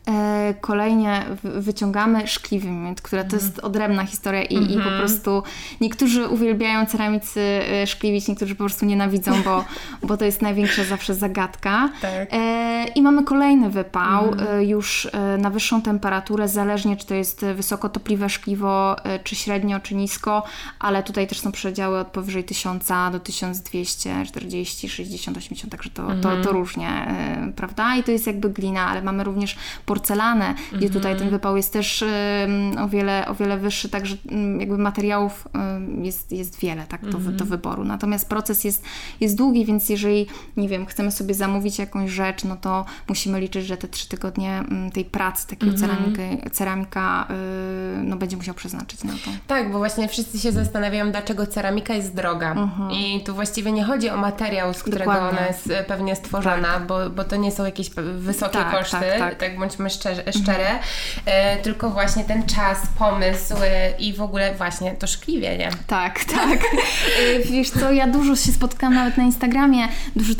E, 0.08 0.54
kolejnie 0.60 1.24
wyciągamy 1.44 2.26
szkliwy 2.26 2.70
miód, 2.70 3.00
która 3.00 3.24
to 3.24 3.36
jest 3.36 3.58
odrębna 3.58 4.06
historia 4.06 4.42
i, 4.42 4.54
i 4.54 4.68
po 4.68 4.74
mhm. 4.74 4.98
prostu 4.98 5.42
niektórzy 5.80 6.28
uwielbiają 6.28 6.86
ceramicy 6.86 7.40
e, 7.40 7.86
szkliwić, 7.86 8.28
niektórzy 8.28 8.54
po 8.54 8.64
prostu 8.64 8.86
nienawidzą, 8.86 9.42
bo, 9.42 9.64
bo 10.08 10.16
to 10.16 10.24
jest 10.24 10.42
największa 10.42 10.84
zawsze 10.84 11.14
zagadka. 11.14 11.90
Tak. 12.02 12.28
E, 12.32 12.84
I 12.94 13.02
mamy 13.02 13.24
kolejny 13.24 13.70
wypał 13.70 14.28
mhm. 14.28 14.62
już 14.62 15.08
na 15.38 15.50
wyższą 15.50 15.82
temperaturę, 15.82 16.48
zależnie 16.48 16.96
czy 16.96 17.06
to 17.06 17.14
jest 17.14 17.44
wysokotopliwe 17.44 18.28
szkliwo, 18.28 18.96
czy 19.24 19.36
średnio, 19.36 19.80
czy 19.80 19.94
nisko, 19.94 20.42
ale 20.78 21.02
tutaj 21.02 21.26
też 21.26 21.40
są 21.40 21.52
przedziały 21.52 21.98
od 21.98 22.08
powyżej 22.08 22.44
1000 22.44 22.88
do 23.12 23.20
1240, 23.20 24.88
60, 24.88 25.36
80, 25.36 25.72
także 25.72 25.90
to, 25.90 26.02
mhm. 26.02 26.20
to, 26.20 26.28
to 26.28 26.36
mhm. 26.36 26.56
różnie, 26.56 27.14
prawda? 27.56 27.96
I 27.96 28.02
to 28.02 28.10
jest 28.10 28.26
jakby 28.26 28.50
glina, 28.50 28.86
ale 28.86 29.02
mamy 29.02 29.24
również 29.24 29.56
porcelanę, 29.98 30.54
gdzie 30.68 30.86
mhm. 30.86 30.92
tutaj 30.92 31.16
ten 31.16 31.30
wypał 31.30 31.56
jest 31.56 31.72
też 31.72 32.04
o 32.80 32.88
wiele, 32.88 33.28
o 33.28 33.34
wiele 33.34 33.58
wyższy, 33.58 33.88
także 33.88 34.16
mm, 34.30 34.60
jakby 34.60 34.78
materiałów 34.78 35.48
jest, 36.02 36.32
jest 36.32 36.58
wiele 36.58 36.86
tak, 36.86 37.04
do, 37.04 37.18
do 37.18 37.18
mhm. 37.18 37.50
wyboru. 37.50 37.84
Natomiast 37.84 38.28
proces 38.28 38.64
jest, 38.64 38.84
jest 39.20 39.36
długi, 39.36 39.64
więc 39.64 39.88
jeżeli, 39.88 40.26
nie 40.56 40.68
wiem, 40.68 40.86
chcemy 40.86 41.10
sobie 41.10 41.34
zamówić 41.34 41.78
jakąś 41.78 42.10
rzecz, 42.10 42.44
no 42.44 42.56
to 42.56 42.84
musimy 43.08 43.40
liczyć, 43.40 43.66
że 43.66 43.76
te 43.76 43.88
trzy 43.88 44.08
tygodnie 44.08 44.58
mm, 44.58 44.90
tej 44.90 45.04
pracy 45.04 45.46
takiego 45.46 45.72
mhm. 45.72 45.90
ceramika, 45.90 46.50
ceramika 46.50 47.28
y, 47.30 48.04
no, 48.04 48.16
będzie 48.16 48.36
musiał 48.36 48.54
przeznaczyć 48.54 49.04
na 49.04 49.12
to. 49.12 49.30
Tak, 49.46 49.72
bo 49.72 49.78
właśnie 49.78 50.08
wszyscy 50.08 50.38
się 50.38 50.52
zastanawiają, 50.52 51.10
dlaczego 51.10 51.46
ceramika 51.46 51.94
jest 51.94 52.14
droga. 52.14 52.52
Mhm. 52.52 52.90
I 52.90 53.22
tu 53.24 53.34
właściwie 53.34 53.72
nie 53.72 53.84
chodzi 53.84 54.10
o 54.10 54.16
materiał, 54.16 54.74
z 54.74 54.82
którego 54.82 55.12
Dokładnie. 55.12 55.38
ona 55.38 55.48
jest 55.48 55.70
e, 55.70 55.84
pewnie 55.84 56.16
stworzona, 56.16 56.72
tak. 56.74 56.86
bo, 56.86 57.10
bo 57.10 57.24
to 57.24 57.36
nie 57.36 57.52
są 57.52 57.64
jakieś 57.64 57.90
wysokie 58.18 58.58
tak, 58.58 58.70
koszty, 58.70 58.96
tak, 58.96 59.18
tak. 59.18 59.38
tak 59.38 59.58
bądźmy 59.58 59.87
szczerze, 59.90 60.22
szczere, 60.32 60.70
mhm. 60.70 61.62
tylko 61.62 61.90
właśnie 61.90 62.24
ten 62.24 62.46
czas, 62.46 62.78
pomysł 62.98 63.54
i 63.98 64.12
w 64.12 64.22
ogóle 64.22 64.54
właśnie 64.54 64.92
to 64.92 65.06
szkliwienie. 65.06 65.70
Tak, 65.86 66.24
tak. 66.24 66.60
Wiesz 67.50 67.70
co, 67.70 67.92
ja 67.92 68.06
dużo 68.06 68.36
się 68.36 68.52
spotkałam 68.52 68.94
nawet 68.94 69.16
na 69.16 69.24
Instagramie, 69.24 69.88
dużo 70.16 70.34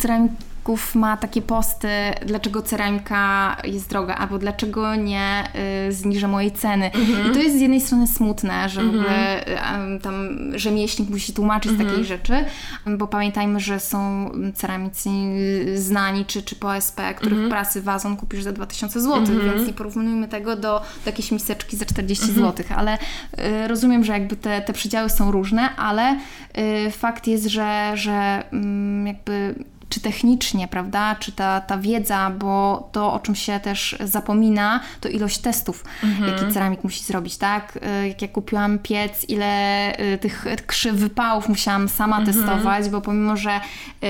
ma 0.95 1.17
takie 1.17 1.43
posty, 1.43 1.89
dlaczego 2.27 2.63
ceramika 2.63 3.57
jest 3.65 3.91
droga, 3.91 4.15
albo 4.15 4.39
dlaczego 4.39 4.95
nie 4.95 5.45
y, 5.89 5.93
zniżę 5.93 6.29
mojej 6.29 6.53
ceny. 6.53 6.91
Mhm. 6.93 7.31
I 7.31 7.35
to 7.35 7.39
jest 7.39 7.57
z 7.57 7.61
jednej 7.61 7.81
strony 7.81 8.07
smutne, 8.07 8.69
że 8.69 8.81
w 8.81 8.85
mhm. 8.85 9.01
ogóle 9.01 9.47
y, 9.97 10.01
tam 10.01 10.29
rzemieślnik 10.55 11.11
musi 11.11 11.33
tłumaczyć 11.33 11.73
mhm. 11.73 11.91
takiej 11.91 12.05
rzeczy, 12.05 12.45
bo 12.87 13.07
pamiętajmy, 13.07 13.61
że 13.61 13.81
są 13.81 14.31
ceramicy 14.55 15.11
znani, 15.75 16.25
czy, 16.25 16.43
czy 16.43 16.57
po 16.57 16.77
SP, 16.87 16.99
których 17.17 17.33
mhm. 17.33 17.51
prasy 17.51 17.83
wazon 17.83 18.17
kupisz 18.17 18.43
za 18.43 18.53
2000 18.53 19.01
zł, 19.01 19.19
mhm. 19.19 19.41
więc 19.41 19.67
nie 19.67 19.73
porównujmy 19.73 20.29
tego 20.29 20.57
do, 20.57 20.61
do 20.61 21.07
jakiejś 21.07 21.33
miseczki 21.33 21.77
za 21.77 21.85
40 21.85 22.25
mhm. 22.25 22.47
zł, 22.47 22.67
ale 22.77 22.99
y, 22.99 23.69
rozumiem, 23.69 24.05
że 24.05 24.13
jakby 24.13 24.37
te, 24.37 24.61
te 24.61 24.73
przydziały 24.73 25.11
są 25.11 25.31
różne, 25.31 25.77
ale 25.77 26.17
y, 26.87 26.91
fakt 26.91 27.27
jest, 27.27 27.47
że, 27.47 27.93
że 27.95 28.45
mm, 28.53 29.07
jakby 29.07 29.55
czy 29.89 30.01
technicznie, 30.01 30.69
prawda, 30.69 31.15
czy 31.15 31.33
ta, 31.33 31.61
ta 31.61 31.79
wiedza, 31.79 32.31
bo 32.31 32.89
to, 32.93 33.13
o 33.13 33.19
czym 33.19 33.35
się 33.35 33.61
też 33.61 33.97
zapomina, 34.05 34.81
to 35.01 35.09
ilość 35.09 35.39
testów, 35.39 35.85
mhm. 36.05 36.31
jaki 36.33 36.53
ceramik 36.53 36.85
musi 36.85 37.05
zrobić, 37.05 37.37
tak? 37.37 37.79
Y, 38.03 38.09
jak 38.09 38.23
ja 38.23 38.29
kupiłam 38.29 38.79
piec, 38.79 39.25
ile 39.29 39.93
y, 40.15 40.19
tych 40.19 40.47
krzyw 40.67 40.97
wypałów 40.97 41.49
musiałam 41.49 41.89
sama 41.89 42.19
mhm. 42.19 42.37
testować, 42.37 42.89
bo 42.89 43.01
pomimo, 43.01 43.37
że 43.37 43.61
yy, 44.03 44.09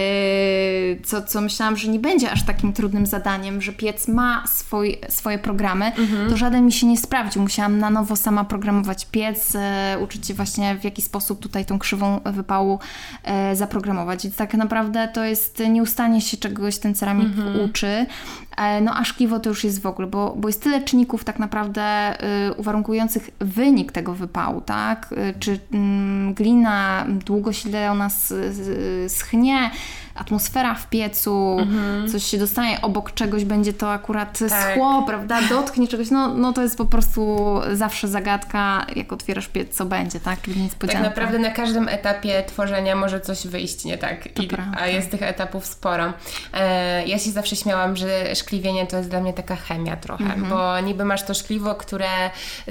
co, 1.05 1.23
co 1.23 1.41
myślałam, 1.41 1.77
że 1.77 1.89
nie 1.89 1.99
będzie 1.99 2.31
aż 2.31 2.43
takim 2.43 2.73
trudnym 2.73 3.07
zadaniem, 3.07 3.63
że 3.63 3.73
piec 3.73 4.09
ma 4.09 4.47
swój, 4.47 4.99
swoje 5.09 5.39
programy, 5.39 5.87
mhm. 5.87 6.31
to 6.31 6.37
żaden 6.37 6.67
mi 6.67 6.73
się 6.73 6.87
nie 6.87 6.97
sprawdził. 6.97 7.43
Musiałam 7.43 7.79
na 7.79 7.91
nowo 7.91 8.17
sama 8.17 8.45
programować 8.45 9.07
piec, 9.07 9.55
yy, 9.55 9.61
uczyć 10.03 10.27
się 10.27 10.35
właśnie 10.35 10.77
w 10.77 10.85
jaki 10.85 11.03
sposób 11.03 11.41
tutaj 11.41 11.65
tą 11.65 11.79
krzywą 11.79 12.21
wypału 12.25 12.79
yy, 13.25 13.57
zaprogramować. 13.57 14.23
Więc 14.23 14.37
tak 14.37 14.55
naprawdę 14.55 15.09
to 15.15 15.25
jest 15.25 15.63
nieustannie 15.69 16.21
się 16.21 16.37
czegoś 16.37 16.79
ten 16.79 16.95
ceramik 16.95 17.27
mhm. 17.27 17.61
uczy. 17.61 18.07
E, 18.57 18.81
no 18.81 18.97
a 18.97 19.05
szkliwo 19.05 19.41
to 19.41 19.49
już 19.49 19.65
jest 19.65 19.83
w 19.83 19.87
ogóle, 19.87 20.09
bo, 20.09 20.35
bo 20.39 20.49
jest 20.49 20.63
tyle 20.63 20.83
czynników 20.83 21.25
tak 21.25 21.39
naprawdę 21.39 22.15
y, 22.49 22.55
uwarunkujących 22.55 23.31
wynik 23.41 23.93
tego 23.93 24.15
wypału, 24.15 24.61
tak? 24.61 25.13
Y, 25.13 25.35
czy 25.39 25.53
y, 25.53 25.59
glina, 26.35 27.07
długość 27.09 27.67
ile 27.67 27.91
ona 27.91 28.09
schnie, 29.09 29.71
atmosfera 30.19 30.75
w 30.75 30.89
piecu, 30.89 31.57
mhm. 31.61 32.09
coś 32.09 32.25
się 32.25 32.39
dostanie 32.39 32.81
obok 32.83 33.15
czegoś, 33.15 33.45
będzie 33.45 33.73
to 33.73 33.93
akurat 33.93 34.39
tak. 34.49 34.73
schło, 34.73 35.03
prawda? 35.07 35.43
Dotknie 35.49 35.89
czegoś, 35.89 36.11
no, 36.11 36.35
no 36.35 36.53
to 36.53 36.63
jest 36.63 36.79
po 36.79 36.85
prostu 36.85 37.39
zawsze 37.73 38.09
zagadka, 38.09 38.87
jak 38.97 39.13
otwierasz 39.13 39.49
piec, 39.49 39.77
co 39.77 39.85
będzie, 39.85 40.21
tak? 40.21 40.43
Czyli 40.43 40.63
niespodzianka. 40.63 41.03
Tak 41.03 41.11
naprawdę 41.11 41.39
na 41.39 41.51
każdym 41.51 41.89
etapie 41.89 42.45
tworzenia 42.47 42.97
może 42.97 43.21
coś 43.21 43.47
wyjść 43.47 43.85
nie 43.85 43.99
tak, 43.99 44.39
I, 44.41 44.49
a 44.79 44.87
jest 44.87 45.11
tych 45.11 45.23
etapów 45.23 45.67
sporo. 45.67 46.13
E, 46.53 47.07
ja 47.07 47.19
się 47.19 47.31
zawsze 47.31 47.57
śmiałam, 47.57 47.97
że 47.97 48.37
szkliwienie 48.37 48.87
to 48.87 48.97
jest 48.97 49.11
dla 49.11 49.21
mnie 49.21 49.33
taka 49.33 49.57
chemia 49.57 49.97
trochę, 49.97 50.25
mhm. 50.25 50.49
bo 50.49 50.81
niby 50.81 51.05
masz 51.05 51.23
to 51.23 51.35
szkliwo, 51.35 51.75
które 51.75 52.09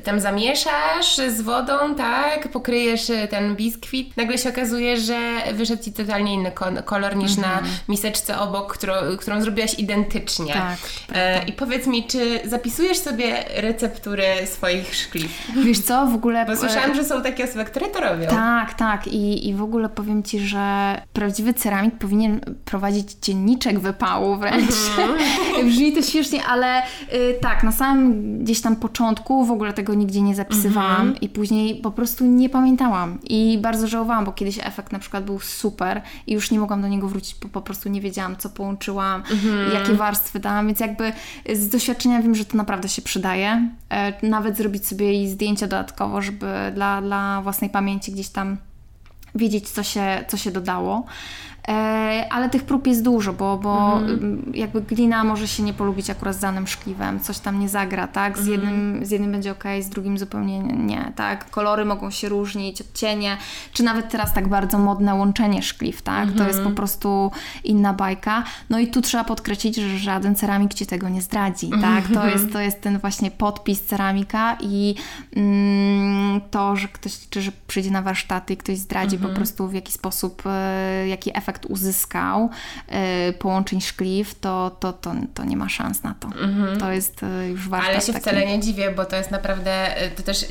tam 0.04 0.20
zamieszasz 0.20 1.18
z 1.18 1.42
wodą, 1.42 1.96
tak? 1.96 2.52
Pokryjesz 2.52 3.12
ten 3.30 3.56
biskwit, 3.56 4.18
nagle 4.18 4.38
się 4.38 4.50
okazuje, 4.50 4.98
że 4.98 5.18
wyszedł 5.54 5.84
Ci 5.84 5.94
totalnie 5.94 6.34
inny 6.34 6.52
kolor 6.86 7.16
niż 7.16 7.37
na 7.38 7.54
mhm. 7.54 7.76
miseczce 7.90 8.40
obok, 8.40 8.74
którą, 8.74 8.94
którą 9.20 9.42
zrobiłaś 9.42 9.74
identycznie. 9.80 10.54
Tak, 10.54 10.78
e, 11.14 11.46
I 11.46 11.54
powiedz 11.54 11.88
mi, 11.88 12.08
czy 12.08 12.40
zapisujesz 12.46 12.98
sobie 12.98 13.46
receptury 13.56 14.26
swoich 14.46 14.96
szkliw? 14.96 15.52
Wiesz 15.66 15.80
co, 15.80 16.06
w 16.06 16.16
ogóle... 16.16 16.46
Bo 16.46 16.56
słyszałam, 16.56 16.96
że 16.96 17.04
są 17.04 17.22
takie 17.22 17.44
osoby, 17.44 17.66
które 17.66 17.88
to 17.88 18.00
robią. 18.00 18.28
Tak, 18.30 18.74
tak. 18.74 19.08
I, 19.08 19.50
i 19.50 19.54
w 19.54 19.64
ogóle 19.64 19.90
powiem 19.90 20.24
Ci, 20.24 20.40
że 20.40 21.02
prawdziwy 21.14 21.54
ceramik 21.54 21.98
powinien 21.98 22.40
prowadzić 22.66 23.14
dzienniczek 23.22 23.80
wypału 23.80 24.38
wręcz. 24.38 24.74
Mhm. 24.98 25.18
Brzmi 25.70 25.94
to 25.94 26.02
śmiesznie, 26.02 26.46
ale 26.46 26.82
y, 26.84 27.38
tak, 27.42 27.64
na 27.64 27.72
samym 27.72 28.40
gdzieś 28.44 28.62
tam 28.62 28.76
początku 28.76 29.46
w 29.46 29.52
ogóle 29.52 29.74
tego 29.74 29.94
nigdzie 29.94 30.22
nie 30.22 30.36
zapisywałam 30.36 31.02
mhm. 31.02 31.20
i 31.22 31.30
później 31.30 31.76
po 31.76 31.92
prostu 31.92 32.26
nie 32.26 32.50
pamiętałam. 32.50 33.20
I 33.24 33.60
bardzo 33.62 33.88
żałowałam, 33.88 34.26
bo 34.26 34.32
kiedyś 34.32 34.60
efekt 34.64 34.92
na 34.92 35.00
przykład 35.00 35.24
był 35.24 35.40
super 35.40 36.02
i 36.28 36.34
już 36.34 36.52
nie 36.52 36.60
mogłam 36.60 36.82
do 36.82 36.88
niego 36.88 37.08
wrócić 37.08 37.17
bo 37.42 37.50
po 37.50 37.62
prostu 37.62 37.90
nie 37.90 38.02
wiedziałam, 38.02 38.38
co 38.38 38.50
połączyłam, 38.50 39.24
mhm. 39.32 39.74
jakie 39.74 39.94
warstwy 39.94 40.40
dałam, 40.40 40.68
więc 40.68 40.80
jakby 40.80 41.14
z 41.54 41.70
doświadczenia 41.70 42.22
wiem, 42.22 42.36
że 42.36 42.46
to 42.46 42.58
naprawdę 42.58 42.90
się 42.90 43.02
przydaje. 43.02 43.70
E, 43.90 44.28
nawet 44.28 44.58
zrobić 44.58 44.88
sobie 44.88 45.24
i 45.24 45.30
zdjęcia 45.30 45.68
dodatkowo, 45.68 46.22
żeby 46.22 46.48
dla, 46.74 47.02
dla 47.02 47.42
własnej 47.42 47.70
pamięci 47.70 48.12
gdzieś 48.12 48.30
tam 48.30 48.58
wiedzieć, 49.36 49.70
co 49.70 49.84
się, 49.84 50.26
co 50.28 50.38
się 50.38 50.52
dodało. 50.52 51.06
E, 51.68 52.28
ale 52.30 52.50
tych 52.50 52.64
prób 52.64 52.88
jest 52.88 53.04
dużo, 53.04 53.34
bo, 53.34 53.58
bo 53.58 53.98
mhm. 53.98 54.52
jakby 54.54 54.82
glina 54.82 55.24
może 55.24 55.48
się 55.48 55.64
nie 55.64 55.74
polubić 55.74 56.10
akurat 56.10 56.36
z 56.36 56.40
danym 56.40 56.68
szkliwem, 56.68 57.20
coś 57.20 57.40
tam 57.40 57.60
nie 57.60 57.70
zagra, 57.70 58.08
tak? 58.08 58.38
Z, 58.38 58.40
mhm. 58.40 58.52
jednym, 58.52 59.06
z 59.06 59.12
jednym 59.12 59.32
będzie 59.32 59.52
ok, 59.52 59.64
z 59.82 59.90
drugim 59.90 60.18
zupełnie 60.18 60.60
nie, 60.60 61.12
tak? 61.16 61.50
Kolory 61.50 61.86
mogą 61.86 62.12
się 62.12 62.30
różnić, 62.30 62.82
odcienie, 62.82 63.38
czy 63.74 63.84
nawet 63.84 64.10
teraz 64.10 64.34
tak 64.34 64.48
bardzo 64.48 64.80
modne 64.80 65.16
łączenie 65.16 65.62
szkliw, 65.62 66.02
tak? 66.02 66.32
To 66.32 66.44
jest 66.44 66.54
po 66.54 66.58
mhm. 66.58 66.76
prostu 66.76 67.32
inna 67.64 67.94
bajka. 67.94 68.44
No 68.70 68.80
i 68.80 68.88
tu 68.88 69.02
trzeba 69.02 69.24
podkreślić, 69.24 69.76
że 69.76 69.98
żaden 69.98 70.36
ceramik 70.36 70.74
Ci 70.74 70.86
tego 70.86 71.10
nie 71.10 71.22
zdradzi, 71.22 71.70
tak? 71.82 72.04
To 72.14 72.28
jest, 72.28 72.54
to 72.54 72.60
jest 72.60 72.82
ten 72.82 73.00
właśnie 73.00 73.32
podpis 73.32 73.82
ceramika 73.82 74.58
i 74.62 74.96
mm, 75.36 76.42
to, 76.52 76.76
że 76.76 76.88
ktoś 76.88 77.22
liczy, 77.22 77.42
że 77.42 77.52
przyjdzie 77.68 77.92
na 77.92 78.02
warsztaty 78.02 78.54
i 78.54 78.58
ktoś 78.58 78.78
zdradzi 78.78 79.18
po 79.18 79.30
prostu 79.30 79.68
w 79.68 79.74
jaki 79.74 79.94
sposób, 79.94 80.44
e, 80.46 81.08
jaki 81.08 81.38
efekt 81.38 81.57
efekt 81.58 81.66
uzyskał 81.66 82.50
y, 83.30 83.34
połączeń 83.34 83.82
szkliw, 83.82 84.40
to, 84.40 84.72
to, 84.80 84.94
to, 84.94 85.14
to 85.34 85.46
nie 85.46 85.58
ma 85.58 85.70
szans 85.70 86.04
na 86.04 86.16
to. 86.20 86.28
Mhm. 86.28 86.80
To 86.80 86.92
jest 86.92 87.24
y, 87.24 87.48
już 87.50 87.70
warto. 87.70 87.88
Ale 87.88 88.02
się 88.02 88.14
wcale 88.14 88.46
nie 88.46 88.60
dziwię, 88.60 88.92
bo 88.92 89.06
to 89.06 89.16
jest 89.16 89.32
naprawdę, 89.32 90.04
y, 90.06 90.12
to 90.12 90.24
też 90.24 90.46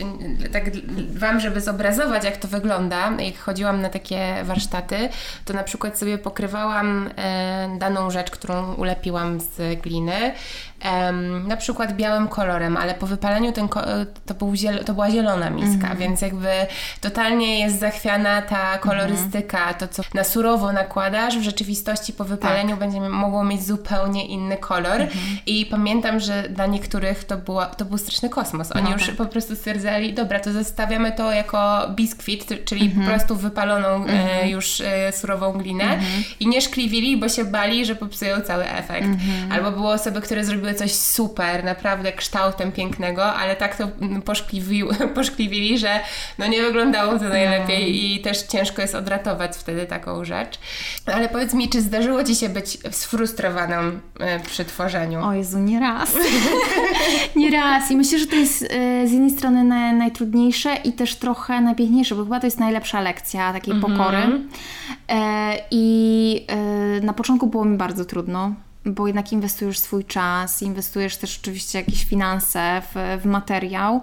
tak 0.53 0.65
Wam, 1.11 1.41
żeby 1.41 1.61
zobrazować, 1.61 2.25
jak 2.25 2.37
to 2.37 2.49
wygląda, 2.49 3.11
jak 3.19 3.39
chodziłam 3.39 3.83
na 3.83 3.89
takie 3.89 4.45
warsztaty, 4.45 5.09
to 5.45 5.55
na 5.55 5.63
przykład 5.63 5.99
sobie 5.99 6.19
pokrywałam 6.19 7.11
daną 7.79 8.11
rzecz, 8.11 8.31
którą 8.31 8.75
ulepiłam 8.75 9.41
z 9.41 9.81
gliny, 9.83 10.33
na 11.47 11.57
przykład 11.57 11.97
białym 11.97 12.29
kolorem, 12.29 12.77
ale 12.77 12.95
po 12.95 13.07
wypaleniu 13.07 13.53
ten 13.53 13.69
to, 14.27 14.35
był 14.35 14.53
ziel- 14.53 14.85
to 14.85 14.95
była 14.95 15.11
zielona 15.11 15.51
miska, 15.51 15.87
mm. 15.87 15.99
więc 15.99 16.21
jakby 16.21 16.49
totalnie 17.01 17.61
jest 17.61 17.81
zachwiana 17.81 18.43
ta 18.43 18.79
kolorystyka, 18.79 19.63
mm. 19.63 19.75
to 19.75 19.89
co 19.89 20.03
na 20.15 20.25
surowo 20.25 20.73
nakładasz, 20.73 21.39
w 21.39 21.43
rzeczywistości 21.43 22.13
po 22.13 22.25
wypaleniu 22.25 22.71
tak. 22.71 22.79
będzie 22.79 23.01
mogło 23.01 23.45
mieć 23.45 23.67
zupełnie 23.67 24.27
inny 24.27 24.57
kolor 24.57 25.01
mm. 25.01 25.13
i 25.47 25.67
pamiętam, 25.67 26.21
że 26.21 26.43
dla 26.49 26.67
niektórych 26.67 27.25
to, 27.25 27.37
była, 27.37 27.67
to 27.67 27.85
był 27.85 27.99
straszny 27.99 28.29
kosmos. 28.29 28.73
Oni 28.73 28.85
no, 28.85 28.93
już 28.93 29.07
tak. 29.07 29.17
po 29.17 29.27
prostu 29.27 29.57
stwierdzali, 29.57 30.15
dobra, 30.15 30.41
to 30.41 30.53
zostawiamy 30.53 31.13
to 31.13 31.33
jako 31.33 31.89
biskwit, 31.91 32.65
czyli 32.65 32.81
mm 32.81 32.93
-hmm. 32.93 32.95
po 32.95 33.01
mhm. 33.01 33.19
prostu 33.19 33.37
wypaloną 33.37 33.89
-hmm. 33.89 34.11
e, 34.11 34.13
mhm. 34.13 34.49
już 34.49 34.81
e, 34.81 35.13
surową 35.13 35.53
glinę 35.53 35.85
-hmm. 35.85 36.35
i 36.41 36.49
nie 36.49 36.61
szkliwili, 36.61 37.17
bo 37.17 37.29
się 37.29 37.45
bali, 37.45 37.87
że 37.87 37.95
popsują 37.95 38.41
cały 38.41 38.65
efekt. 38.65 39.07
Mhm. 39.07 39.53
Albo 39.53 39.71
były 39.71 39.89
osoby, 39.89 40.21
które 40.21 40.45
zrobiły 40.45 40.75
coś 40.77 40.93
super, 40.93 41.65
naprawdę 41.65 42.13
kształtem 42.13 42.73
pięknego, 42.73 43.25
ale 43.35 43.57
tak 43.57 43.77
to 43.77 43.89
poszkliwi, 44.25 44.83
poszkliwili, 45.15 45.79
że 45.79 46.01
no 46.39 46.47
nie 46.47 46.63
wyglądało 46.63 47.19
to 47.19 47.29
najlepiej 47.29 47.83
no. 47.83 47.99
i 47.99 48.21
też 48.21 48.43
ciężko 48.43 48.83
jest 48.83 48.95
odratować 48.95 49.57
wtedy 49.57 49.87
taką 49.87 50.25
rzecz. 50.25 50.59
Ale 51.07 51.29
powiedz 51.29 51.55
mi, 51.55 51.69
czy 51.69 51.81
zdarzyło 51.81 52.25
Ci 52.25 52.35
się 52.35 52.49
być 52.49 52.79
sfrustrowaną 52.91 53.77
e, 54.21 54.41
przy 54.41 54.65
tworzeniu? 54.65 55.25
O 55.25 55.33
Jezu, 55.33 55.59
nie 55.59 55.81
raz. 55.81 56.15
nie 57.37 57.51
raz. 57.51 57.91
I 57.91 57.97
myślę, 57.97 58.19
że 58.19 58.27
to 58.27 58.37
jest 58.37 58.63
e, 58.63 58.67
z 59.07 59.13
jednej 59.13 59.31
strony 59.31 59.65
najtrudniejsze 59.95 60.75
i 60.85 60.93
też 60.93 61.15
trochę 61.17 61.61
najpiękniejsze, 61.61 62.15
bo 62.15 62.25
chyba 62.25 62.41
to 62.41 62.47
jest 62.47 62.61
najlepsza 62.61 63.01
lekcja 63.01 63.53
takiej 63.53 63.75
mm 63.75 63.85
-hmm. 63.85 63.97
pokory. 63.97 64.19
E, 65.09 65.59
I 65.71 66.47
na 67.03 67.13
początku 67.13 67.47
było 67.47 67.65
mi 67.65 67.77
bardzo 67.77 68.05
trudno 68.05 68.66
bo 68.87 69.07
jednak 69.07 69.33
inwestujesz 69.33 69.79
swój 69.79 70.05
czas, 70.05 70.63
inwestujesz 70.63 71.17
też 71.17 71.39
oczywiście 71.43 71.79
jakieś 71.79 72.05
finanse 72.05 72.83
w, 72.95 73.23
w 73.23 73.27
materiał, 73.27 74.01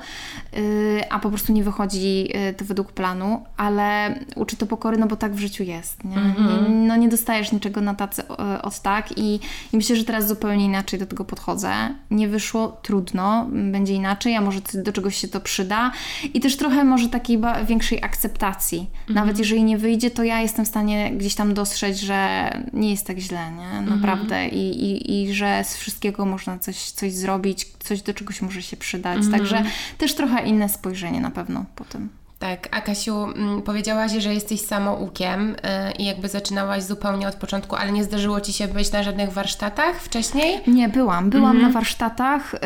yy, 0.54 0.62
a 1.10 1.20
po 1.20 1.30
prostu 1.30 1.54
nie 1.54 1.64
wychodzi 1.64 2.22
yy, 2.24 2.54
to 2.54 2.66
według 2.66 2.92
planu, 2.92 3.46
ale 3.58 4.20
uczy 4.36 4.58
to 4.58 4.68
pokory, 4.68 4.98
no 4.98 5.08
bo 5.08 5.16
tak 5.16 5.34
w 5.34 5.40
życiu 5.40 5.64
jest. 5.64 6.04
Nie? 6.04 6.16
Nie, 6.16 6.70
no 6.70 6.96
nie 6.96 7.10
dostajesz 7.10 7.52
niczego 7.52 7.82
na 7.82 7.96
tacy 7.96 8.28
od 8.62 8.80
tak 8.80 9.18
i, 9.18 9.36
i 9.74 9.78
myślę, 9.78 9.96
że 9.96 10.04
teraz 10.04 10.28
zupełnie 10.28 10.66
inaczej 10.66 11.00
do 11.00 11.06
tego 11.06 11.26
podchodzę. 11.26 11.74
Nie 12.12 12.28
wyszło, 12.28 12.68
trudno, 12.82 13.48
będzie 13.52 13.94
inaczej, 13.94 14.36
a 14.36 14.42
może 14.42 14.60
do 14.74 14.92
czegoś 14.92 15.16
się 15.16 15.28
to 15.28 15.42
przyda 15.42 15.92
i 16.34 16.40
też 16.40 16.58
trochę 16.58 16.84
może 16.84 17.10
takiej 17.10 17.40
większej 17.68 18.04
akceptacji. 18.04 18.90
-hmm. 19.08 19.14
Nawet 19.14 19.40
jeżeli 19.40 19.64
nie 19.64 19.78
wyjdzie, 19.78 20.12
to 20.12 20.24
ja 20.24 20.42
jestem 20.42 20.66
w 20.66 20.68
stanie 20.68 21.12
gdzieś 21.12 21.36
tam 21.36 21.54
dostrzec, 21.54 21.98
że 21.98 22.50
nie 22.74 22.92
jest 22.92 23.08
tak 23.08 23.18
źle, 23.18 23.52
nie? 23.52 23.82
Naprawdę. 23.82 24.36
Mm 24.36 24.52
-hmm. 24.52 24.73
I, 24.74 25.12
i, 25.12 25.24
i 25.24 25.34
że 25.34 25.64
z 25.64 25.78
wszystkiego 25.78 26.26
można 26.26 26.60
coś, 26.60 26.92
coś 26.92 27.14
zrobić, 27.14 27.68
coś 27.80 28.02
do 28.02 28.14
czegoś 28.14 28.42
może 28.42 28.62
się 28.62 28.78
przydać. 28.78 29.20
Mm. 29.20 29.32
Także 29.32 29.64
też 29.98 30.16
trochę 30.16 30.46
inne 30.46 30.70
spojrzenie 30.70 31.22
na 31.22 31.32
pewno 31.32 31.66
po 31.76 31.84
tym. 31.86 32.10
Tak, 32.44 32.68
a 32.72 32.82
Kasiu, 32.82 33.24
mm, 33.24 33.62
powiedziałaś, 33.62 34.12
że 34.12 34.34
jesteś 34.34 34.62
samoukiem 34.62 35.50
yy, 35.50 35.92
i 36.00 36.06
jakby 36.06 36.30
zaczynałaś 36.30 36.84
zupełnie 36.84 37.28
od 37.28 37.36
początku, 37.36 37.76
ale 37.76 37.92
nie 37.92 38.04
zdarzyło 38.04 38.42
Ci 38.42 38.54
się 38.54 38.68
być 38.68 38.92
na 38.92 39.04
żadnych 39.04 39.32
warsztatach 39.32 39.96
wcześniej? 40.02 40.62
Nie, 40.68 40.90
byłam. 40.90 41.30
Byłam 41.30 41.52
mm 41.52 41.64
na 41.64 41.70
warsztatach, 41.70 42.54
yy, 42.54 42.60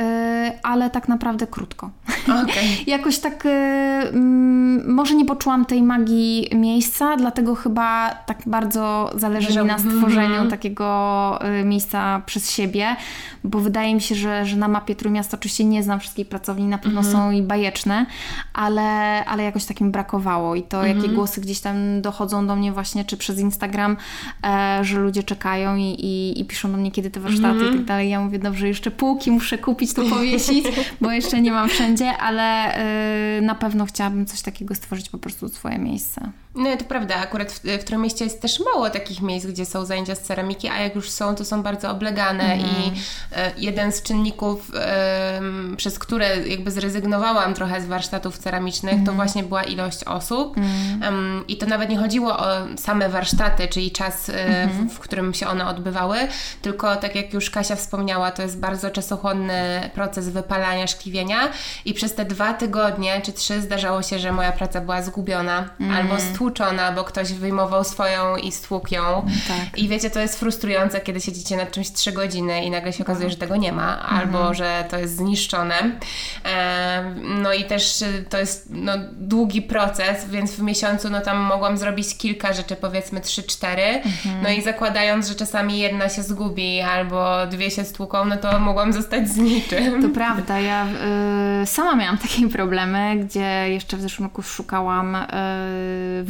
ale 0.63 0.89
tak 0.89 1.07
naprawdę 1.07 1.48
krótko. 1.48 1.89
Okay. 2.24 2.63
Jakoś 2.88 3.19
tak, 3.19 3.46
yy, 3.46 4.22
może 4.88 5.15
nie 5.15 5.25
poczułam 5.25 5.65
tej 5.65 5.84
magii 5.84 6.50
miejsca, 6.55 7.17
dlatego 7.17 7.55
chyba 7.55 8.10
tak 8.25 8.38
bardzo 8.46 9.12
zależy 9.15 9.51
że... 9.51 9.62
mi 9.62 9.67
na 9.67 9.79
stworzeniu 9.79 10.36
mm 10.36 10.48
-hmm. 10.48 10.50
takiego 10.50 11.39
y, 11.62 11.65
miejsca 11.65 12.22
przez 12.25 12.51
siebie, 12.51 12.96
bo 13.43 13.60
wydaje 13.60 13.96
mi 13.96 14.01
się, 14.01 14.15
że, 14.15 14.46
że 14.46 14.55
na 14.57 14.67
mapie 14.67 14.96
Trójmiasta 14.96 15.38
oczywiście 15.38 15.65
nie 15.65 15.84
znam 15.84 16.00
wszystkich 16.00 16.29
pracowni, 16.29 16.65
na 16.65 16.77
pewno 16.77 17.00
mm 17.00 17.12
-hmm. 17.12 17.15
są 17.15 17.31
i 17.31 17.41
bajeczne, 17.41 18.05
ale, 18.53 19.25
ale 19.25 19.43
jakoś 19.43 19.66
takim 19.67 19.91
brakowało 19.91 20.55
i 20.55 20.63
to, 20.63 20.77
jakie 20.77 21.00
mhm. 21.00 21.15
głosy 21.15 21.41
gdzieś 21.41 21.59
tam 21.59 22.01
dochodzą 22.01 22.47
do 22.47 22.55
mnie 22.55 22.71
właśnie, 22.71 23.05
czy 23.05 23.17
przez 23.17 23.39
Instagram, 23.39 23.97
e, 24.43 24.79
że 24.81 25.00
ludzie 25.00 25.24
czekają 25.24 25.75
i, 25.75 25.83
i, 25.83 26.41
i, 26.41 26.45
piszą 26.45 26.71
do 26.71 26.77
mnie, 26.77 26.91
kiedy 26.91 27.12
te 27.12 27.19
warsztaty 27.19 27.57
i 27.57 27.59
tak 27.59 27.67
mhm. 27.67 27.86
dalej. 27.86 28.09
Ja 28.09 28.21
mówię, 28.21 28.39
dobrze, 28.39 28.67
jeszcze 28.67 28.91
półki 28.91 29.31
muszę 29.31 29.57
kupić, 29.57 29.93
tu 29.93 30.09
powiesić, 30.09 30.65
bo 31.01 31.12
jeszcze 31.12 31.41
nie 31.41 31.51
mam 31.51 31.69
wszędzie, 31.69 32.17
ale 32.17 32.74
e, 32.74 33.41
na 33.41 33.55
pewno 33.55 33.86
chciałabym 33.86 34.25
coś 34.25 34.41
takiego 34.41 34.75
stworzyć 34.75 35.09
po 35.09 35.17
prostu 35.17 35.50
swoje 35.50 35.79
miejsce. 35.79 36.31
No 36.58 36.78
to 36.78 36.86
prawda, 36.86 37.16
akurat 37.16 37.52
w, 37.52 37.60
w 37.60 37.84
Trójmieście 37.84 38.26
jest 38.26 38.42
też 38.42 38.60
mało 38.60 38.90
takich 38.90 39.22
miejsc, 39.22 39.46
gdzie 39.46 39.66
są 39.66 39.86
zajęcia 39.86 40.16
z 40.16 40.20
ceramiki, 40.20 40.68
a 40.68 40.80
jak 40.80 40.96
już 40.96 41.10
są, 41.10 41.36
to 41.36 41.46
są 41.46 41.64
bardzo 41.64 41.92
oblegane 41.92 42.44
mm. 42.44 42.60
i 42.60 42.92
e, 43.36 43.52
jeden 43.58 43.92
z 43.92 44.02
czynników, 44.02 44.72
e, 44.76 45.42
przez 45.78 46.00
które 46.00 46.48
jakby 46.48 46.72
zrezygnowałam 46.72 47.54
trochę 47.54 47.82
z 47.82 47.86
warsztatów 47.86 48.38
ceramicznych, 48.38 48.94
mm. 48.94 49.06
to 49.06 49.12
mhm. 49.12 49.28
właśnie 49.28 49.44
była 49.44 49.64
ilość 49.64 50.04
osób 50.04 50.58
mm. 50.58 51.48
i 51.48 51.58
to 51.58 51.66
nawet 51.66 51.90
nie 51.90 51.98
chodziło 51.98 52.40
o 52.40 52.48
same 52.78 53.10
warsztaty, 53.10 53.68
czyli 53.68 53.92
czas, 53.92 54.30
e, 54.30 54.34
w, 54.68 54.70
mhm. 54.70 54.90
w, 54.90 55.00
którym 55.00 55.34
się 55.34 55.48
one 55.48 55.68
odbywały, 55.68 56.18
tylko 56.62 56.96
tak 56.96 57.16
jak 57.16 57.34
już 57.34 57.50
Kasia 57.50 57.76
wspomniała, 57.76 58.32
to 58.32 58.42
jest 58.42 58.60
bardzo 58.60 58.90
czasochłonny 58.90 59.90
proces 59.94 60.30
wypalania, 60.30 60.88
szkliwienia 60.88 61.50
i 61.86 61.94
przez 61.94 62.16
te 62.16 62.26
dwa 62.26 62.54
tygodnie 62.54 63.22
czy 63.22 63.34
trzy 63.34 63.62
zdarzało 63.62 64.02
się, 64.02 64.20
że 64.20 64.32
moja 64.32 64.52
praca 64.52 64.82
była 64.82 65.02
zgubiona 65.02 65.70
albo 65.80 66.14
mhm. 66.14 66.22
stłuczona 66.22 66.47
stłuczona, 66.48 66.92
bo 66.92 67.04
ktoś 67.04 67.34
wyjmował 67.34 67.84
swoją 67.84 68.36
i 68.36 68.51
stłukł 68.51 68.94
ją. 68.94 69.25
Tak. 69.48 69.80
I 69.80 69.88
wiecie, 69.88 70.10
to 70.10 70.20
jest 70.20 70.39
frustrujące, 70.39 71.01
kiedy 71.01 71.22
siedzicie 71.22 71.58
nad 71.58 71.72
czymś 71.72 71.92
trzy 71.92 72.12
godziny 72.12 72.63
i 72.63 72.72
nagle 72.72 72.94
się 72.94 73.04
okazuje, 73.04 73.30
że 73.30 73.36
tego 73.36 73.56
nie 73.56 73.72
ma, 73.72 73.98
mhm. 73.98 74.20
albo 74.20 74.54
że 74.54 74.86
to 74.89 74.98
jest 74.98 75.16
zniszczone. 75.16 75.75
no 77.24 77.54
i 77.54 77.63
też 77.63 78.04
to 78.30 78.38
jest 78.38 78.68
no, 78.70 78.94
długi 79.12 79.62
proces, 79.62 80.30
więc 80.30 80.51
w 80.51 80.62
miesiącu 80.62 81.10
no 81.10 81.22
tam 81.22 81.38
mogłam 81.38 81.77
zrobić 81.77 82.18
kilka 82.18 82.54
rzeczy, 82.54 82.75
powiedzmy 82.75 83.22
trzy, 83.22 83.44
cztery. 83.44 83.84
Mhm. 83.84 84.43
No 84.43 84.50
i 84.50 84.62
zakładając, 84.62 85.28
że 85.28 85.36
czasami 85.36 85.80
jedna 85.80 86.10
się 86.10 86.24
zgubi 86.24 86.82
albo 86.82 87.48
dwie 87.48 87.71
się 87.71 87.84
stłuką, 87.84 88.26
no 88.26 88.38
to 88.38 88.60
mogłam 88.60 88.93
zostać 88.93 89.30
z 89.30 89.38
niczym. 89.38 90.02
To 90.02 90.10
prawda, 90.10 90.60
ja 90.60 90.86
y, 91.63 91.65
sama 91.65 91.95
miałam 91.95 92.17
takie 92.17 92.50
problemy, 92.50 93.15
gdzie 93.15 93.69
jeszcze 93.69 93.98
w 93.98 94.02
zeszłym 94.02 94.28
roku 94.28 94.41
szukałam 94.41 95.15
y, 95.15 95.28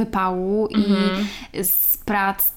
wypału 0.07 0.67
i 0.67 0.75
mhm. 0.75 1.27
z 1.63 1.97
prac 1.97 2.56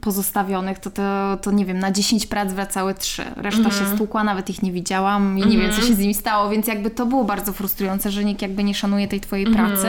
pozostawionych, 0.00 0.78
to, 0.78 0.90
to, 0.90 1.36
to 1.42 1.50
nie 1.50 1.64
wiem, 1.64 1.78
na 1.78 1.92
10 1.92 2.26
prac 2.26 2.52
wracały 2.52 2.94
3. 2.94 3.24
Reszta 3.36 3.60
mm 3.60 3.70
się 3.70 3.78
mhm. 3.78 3.96
stłukła, 3.96 4.24
nawet 4.24 4.50
ich 4.50 4.62
nie 4.62 4.72
widziałam 4.72 5.38
i 5.38 5.40
nie 5.40 5.44
mm 5.44 5.56
-hmm. 5.56 5.60
wiem, 5.60 5.70
co 5.70 5.76
mhm. 5.76 5.88
się 5.88 5.94
z 5.94 5.98
nimi 5.98 6.14
stało, 6.14 6.50
więc 6.50 6.66
jakby 6.66 6.90
to 6.90 7.06
było 7.06 7.24
bardzo 7.24 7.52
frustrujące, 7.52 8.10
że 8.10 8.24
nikt 8.24 8.42
jakby 8.42 8.64
nie 8.64 8.74
szanuje 8.74 9.08
tej 9.08 9.20
twojej 9.20 9.46
mm 9.46 9.56
pracy. 9.56 9.88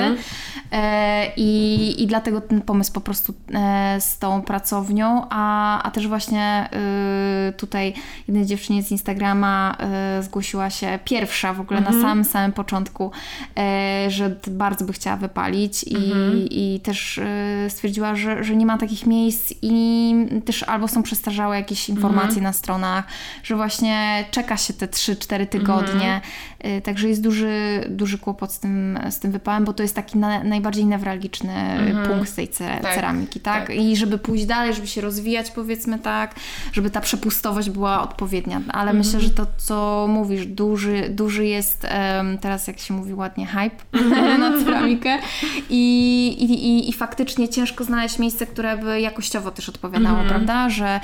E, 0.71 1.31
i, 1.37 2.03
I 2.03 2.07
dlatego 2.07 2.41
ten 2.41 2.61
pomysł 2.61 2.93
po 2.93 3.01
prostu 3.01 3.33
e, 3.53 3.97
z 4.01 4.19
tą 4.19 4.41
pracownią, 4.41 5.25
a, 5.29 5.83
a 5.83 5.91
też 5.91 6.07
właśnie 6.07 6.69
e, 6.71 7.53
tutaj 7.53 7.93
jednej 8.27 8.45
dziewczynie 8.45 8.83
z 8.83 8.91
Instagrama 8.91 9.75
e, 9.79 10.23
zgłosiła 10.23 10.69
się 10.69 10.99
pierwsza 11.05 11.53
w 11.53 11.61
ogóle 11.61 11.81
na 11.81 11.91
samym, 11.91 12.23
samym 12.23 12.51
początku, 12.51 13.11
e, 13.57 14.05
że 14.09 14.35
bardzo 14.47 14.85
by 14.85 14.93
chciała 14.93 15.17
wypalić 15.17 15.83
i, 15.83 16.11
i 16.51 16.79
też 16.79 17.17
e, 17.17 17.69
stwierdziła, 17.69 18.15
że, 18.15 18.43
że 18.43 18.55
nie 18.55 18.65
ma 18.65 18.77
takich 18.77 19.05
miejsc 19.05 19.53
i 19.61 19.86
też 20.45 20.63
albo 20.63 20.87
są 20.87 21.03
przestarzałe 21.03 21.55
jakieś 21.55 21.89
informacje 21.89 22.31
mm. 22.31 22.43
na 22.43 22.53
stronach, 22.53 23.05
że 23.43 23.55
właśnie 23.55 24.25
czeka 24.31 24.57
się 24.57 24.73
te 24.73 24.87
3-4 24.87 25.47
tygodnie. 25.47 26.21
Mm. 26.59 26.81
Także 26.81 27.09
jest 27.09 27.21
duży, 27.21 27.85
duży 27.89 28.17
kłopot 28.17 28.51
z 28.51 28.59
tym, 28.59 28.99
z 29.09 29.19
tym 29.19 29.31
wypałem, 29.31 29.65
bo 29.65 29.73
to 29.73 29.83
jest 29.83 29.95
taki 29.95 30.17
na, 30.17 30.43
najbardziej 30.43 30.85
newralgiczny 30.85 31.53
mm. 31.53 32.07
punkt 32.07 32.35
tej 32.35 32.47
ce, 32.47 32.79
tak, 32.81 32.95
ceramiki, 32.95 33.39
tak? 33.39 33.67
tak? 33.67 33.75
I 33.75 33.97
żeby 33.97 34.17
pójść 34.17 34.45
dalej, 34.45 34.73
żeby 34.73 34.87
się 34.87 35.01
rozwijać, 35.01 35.51
powiedzmy 35.51 35.99
tak, 35.99 36.35
żeby 36.73 36.89
ta 36.89 37.01
przepustowość 37.01 37.69
była 37.69 38.03
odpowiednia. 38.03 38.61
Ale 38.67 38.91
mm. 38.91 38.97
myślę, 38.97 39.19
że 39.19 39.29
to, 39.29 39.45
co 39.57 40.05
mówisz, 40.09 40.45
duży, 40.45 41.09
duży 41.09 41.45
jest 41.45 41.87
um, 42.17 42.37
teraz, 42.37 42.67
jak 42.67 42.79
się 42.79 42.93
mówi 42.93 43.13
ładnie, 43.13 43.47
hype 43.47 43.99
na 44.39 44.63
ceramikę 44.63 45.19
I, 45.69 46.27
i, 46.39 46.53
i, 46.53 46.89
i 46.89 46.93
faktycznie 46.93 47.49
ciężko 47.49 47.83
znaleźć 47.83 48.19
miejsce, 48.19 48.45
które 48.45 48.77
by 48.77 49.01
jakościowo 49.01 49.51
też 49.51 49.69
odpowiadało, 49.69 49.76
mm. 49.83 50.27
prawda? 50.27 50.69
Że 50.69 50.99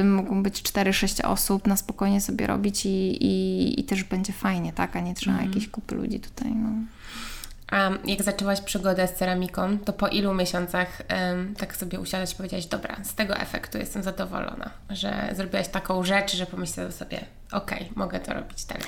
y, 0.00 0.04
mogą 0.04 0.42
być 0.42 0.62
4-6 0.62 1.26
osób 1.26 1.66
na 1.66 1.76
spokojnie 1.76 2.20
sobie 2.20 2.46
robić 2.46 2.86
i, 2.86 3.24
i, 3.24 3.80
i, 3.80 3.84
też 3.84 4.04
będzie 4.04 4.32
fajnie, 4.32 4.72
tak? 4.72 4.96
A 4.96 5.00
nie 5.00 5.14
trzeba 5.14 5.36
mm. 5.36 5.46
jakiejś 5.46 5.68
kupy 5.68 5.94
ludzi 5.94 6.20
tutaj. 6.20 6.52
No. 6.54 6.68
A 7.70 7.90
jak 8.04 8.22
zaczęłaś 8.22 8.60
przygodę 8.60 9.08
z 9.08 9.14
ceramiką, 9.14 9.78
to 9.78 9.92
po 9.92 10.08
ilu 10.08 10.34
miesiącach 10.34 11.02
um, 11.10 11.54
tak 11.54 11.76
sobie 11.76 12.00
usiadłaś 12.00 12.32
i 12.32 12.36
powiedziałaś, 12.36 12.66
dobra, 12.66 12.96
z 13.02 13.14
tego 13.14 13.36
efektu 13.36 13.78
jestem 13.78 14.02
zadowolona, 14.02 14.70
że 14.90 15.30
zrobiłaś 15.36 15.68
taką 15.68 16.04
rzecz, 16.04 16.36
że 16.36 16.46
pomyślałaś 16.46 16.94
sobie, 16.94 17.24
okej, 17.52 17.78
okay, 17.78 17.90
mogę 17.94 18.20
to 18.20 18.34
robić 18.34 18.64
dalej. 18.64 18.84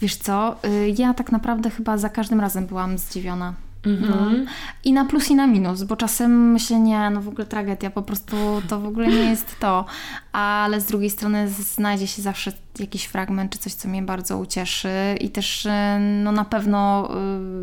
Wiesz 0.00 0.16
co, 0.16 0.56
y, 0.64 0.94
ja 0.98 1.14
tak 1.14 1.32
naprawdę 1.32 1.70
chyba 1.70 1.98
za 1.98 2.08
każdym 2.08 2.40
razem 2.40 2.66
byłam 2.66 2.98
zdziwiona 2.98 3.54
Mhm. 3.86 4.10
No. 4.10 4.50
I 4.84 4.92
na 4.92 5.04
plus 5.04 5.30
i 5.30 5.34
na 5.34 5.46
minus, 5.46 5.82
bo 5.82 5.96
czasem 5.96 6.52
myślę, 6.52 6.80
nie, 6.80 7.10
no 7.10 7.20
w 7.20 7.28
ogóle 7.28 7.46
tragedia, 7.46 7.90
po 7.90 8.02
prostu 8.02 8.36
to 8.68 8.80
w 8.80 8.86
ogóle 8.86 9.06
nie 9.06 9.30
jest 9.30 9.58
to, 9.60 9.84
ale 10.32 10.80
z 10.80 10.84
drugiej 10.84 11.10
strony 11.10 11.48
znajdzie 11.48 12.06
się 12.06 12.22
zawsze 12.22 12.52
jakiś 12.78 13.04
fragment 13.04 13.52
czy 13.52 13.58
coś, 13.58 13.74
co 13.74 13.88
mnie 13.88 14.02
bardzo 14.02 14.38
ucieszy 14.38 14.88
i 15.20 15.30
też 15.30 15.66
e, 15.66 15.98
no 16.24 16.32
na 16.32 16.44
pewno 16.44 17.10
e, 17.10 17.14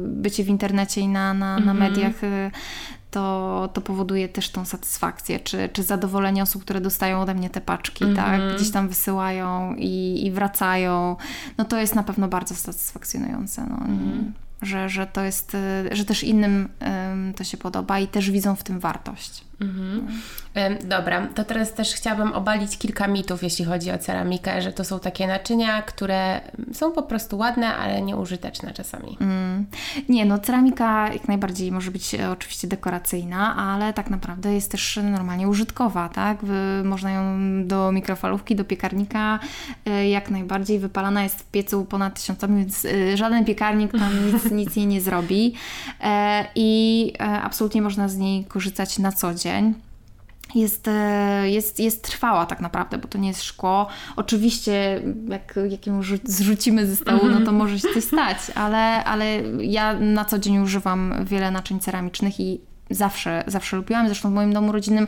bycie 0.07 0.43
w 0.43 0.47
internecie 0.47 1.01
i 1.01 1.07
na, 1.07 1.33
na, 1.33 1.59
na 1.59 1.71
mhm. 1.71 1.77
mediach 1.77 2.23
e, 2.23 2.51
to, 3.11 3.69
to 3.73 3.81
powoduje 3.81 4.29
też 4.29 4.49
tą 4.49 4.65
satysfakcję, 4.65 5.39
czy, 5.39 5.69
czy 5.73 5.83
zadowolenie 5.83 6.43
osób, 6.43 6.61
które 6.61 6.81
dostają 6.81 7.21
ode 7.21 7.33
mnie 7.33 7.49
te 7.49 7.61
paczki, 7.61 8.03
mm 8.03 8.15
-hmm. 8.15 8.19
tak? 8.19 8.33
Mhm. 8.33 8.55
Gdzieś 8.55 8.71
tam 8.71 8.87
wysyłają 8.87 9.75
i, 9.75 10.25
i 10.25 10.31
wracają. 10.31 11.15
No 11.57 11.65
to 11.65 11.77
jest 11.77 11.95
na 11.95 12.03
pewno 12.03 12.27
bardzo 12.27 12.55
satysfakcjonujące. 12.55 13.65
No. 13.69 13.75
Mm 13.75 13.99
-hmm. 13.99 14.50
Że, 14.61 14.89
że 14.89 15.07
to 15.07 15.23
jest, 15.23 15.57
że 15.91 16.05
też 16.05 16.23
innym 16.23 16.69
to 17.35 17.43
się 17.43 17.57
podoba 17.57 17.99
i 17.99 18.07
też 18.07 18.31
widzą 18.31 18.55
w 18.55 18.63
tym 18.63 18.79
wartość. 18.79 19.50
Mhm. 19.61 20.07
Dobra, 20.83 21.27
to 21.35 21.43
teraz 21.43 21.73
też 21.73 21.93
chciałabym 21.93 22.33
obalić 22.33 22.77
kilka 22.77 23.07
mitów, 23.07 23.43
jeśli 23.43 23.65
chodzi 23.65 23.91
o 23.91 23.97
ceramikę, 23.97 24.61
że 24.61 24.73
to 24.73 24.83
są 24.83 24.99
takie 24.99 25.27
naczynia, 25.27 25.81
które 25.81 26.41
są 26.73 26.91
po 26.91 27.03
prostu 27.03 27.37
ładne, 27.37 27.75
ale 27.75 28.01
nieużyteczne 28.01 28.73
czasami. 28.73 29.17
Mm. 29.21 29.65
Nie, 30.09 30.25
no 30.25 30.39
ceramika 30.39 31.13
jak 31.13 31.27
najbardziej 31.27 31.71
może 31.71 31.91
być 31.91 32.15
e, 32.15 32.31
oczywiście 32.31 32.67
dekoracyjna, 32.67 33.55
ale 33.55 33.93
tak 33.93 34.09
naprawdę 34.09 34.53
jest 34.53 34.71
też 34.71 34.99
normalnie 35.03 35.47
użytkowa, 35.47 36.09
tak? 36.09 36.37
Można 36.83 37.11
ją 37.11 37.23
do 37.67 37.91
mikrofalówki, 37.91 38.55
do 38.55 38.65
piekarnika 38.65 39.39
e, 39.85 40.09
jak 40.09 40.29
najbardziej 40.29 40.79
wypalana 40.79 41.23
jest 41.23 41.39
w 41.39 41.45
piecu 41.45 41.85
ponad 41.85 42.19
tysiąc 42.19 42.39
stopni, 42.39 42.57
więc 42.57 42.85
e, 42.85 43.17
żaden 43.17 43.45
piekarnik 43.45 43.91
tam 43.91 44.33
nic, 44.33 44.51
nic 44.61 44.75
jej 44.75 44.87
nie 44.87 45.01
zrobi 45.01 45.53
i 46.55 47.13
absolutnie 47.43 47.81
można 47.81 48.07
z 48.09 48.17
niej 48.17 48.45
korzystać 48.45 48.99
na 48.99 49.11
co 49.11 49.33
dzień 49.33 49.50
jest, 50.55 50.87
e, 50.87 51.49
jest, 51.49 51.79
jest 51.79 52.03
trwała 52.03 52.45
tak 52.45 52.61
naprawdę, 52.61 52.97
bo 52.97 53.07
to 53.07 53.17
nie 53.17 53.27
jest 53.27 53.43
szkło. 53.43 53.87
Oczywiście, 54.15 55.01
jak, 55.29 55.59
jak 55.69 55.87
ją 55.87 56.01
zrzucimy 56.23 56.87
ze 56.87 56.95
stołu, 56.95 57.27
no 57.29 57.45
to 57.45 57.51
może 57.51 57.79
się 57.79 57.87
coś 57.93 58.03
stać, 58.03 58.37
ale, 58.55 59.03
ale 59.03 59.41
ja 59.59 59.93
na 59.93 60.25
co 60.25 60.39
dzień 60.39 60.57
używam 60.57 61.13
wiele 61.25 61.51
naczyń 61.51 61.79
ceramicznych 61.79 62.39
i 62.39 62.61
zawsze, 62.91 63.43
zawsze 63.47 63.77
lubiłam. 63.77 64.05
Zresztą 64.05 64.29
w 64.29 64.33
moim 64.33 64.53
domu 64.53 64.71
rodzinnym 64.71 65.07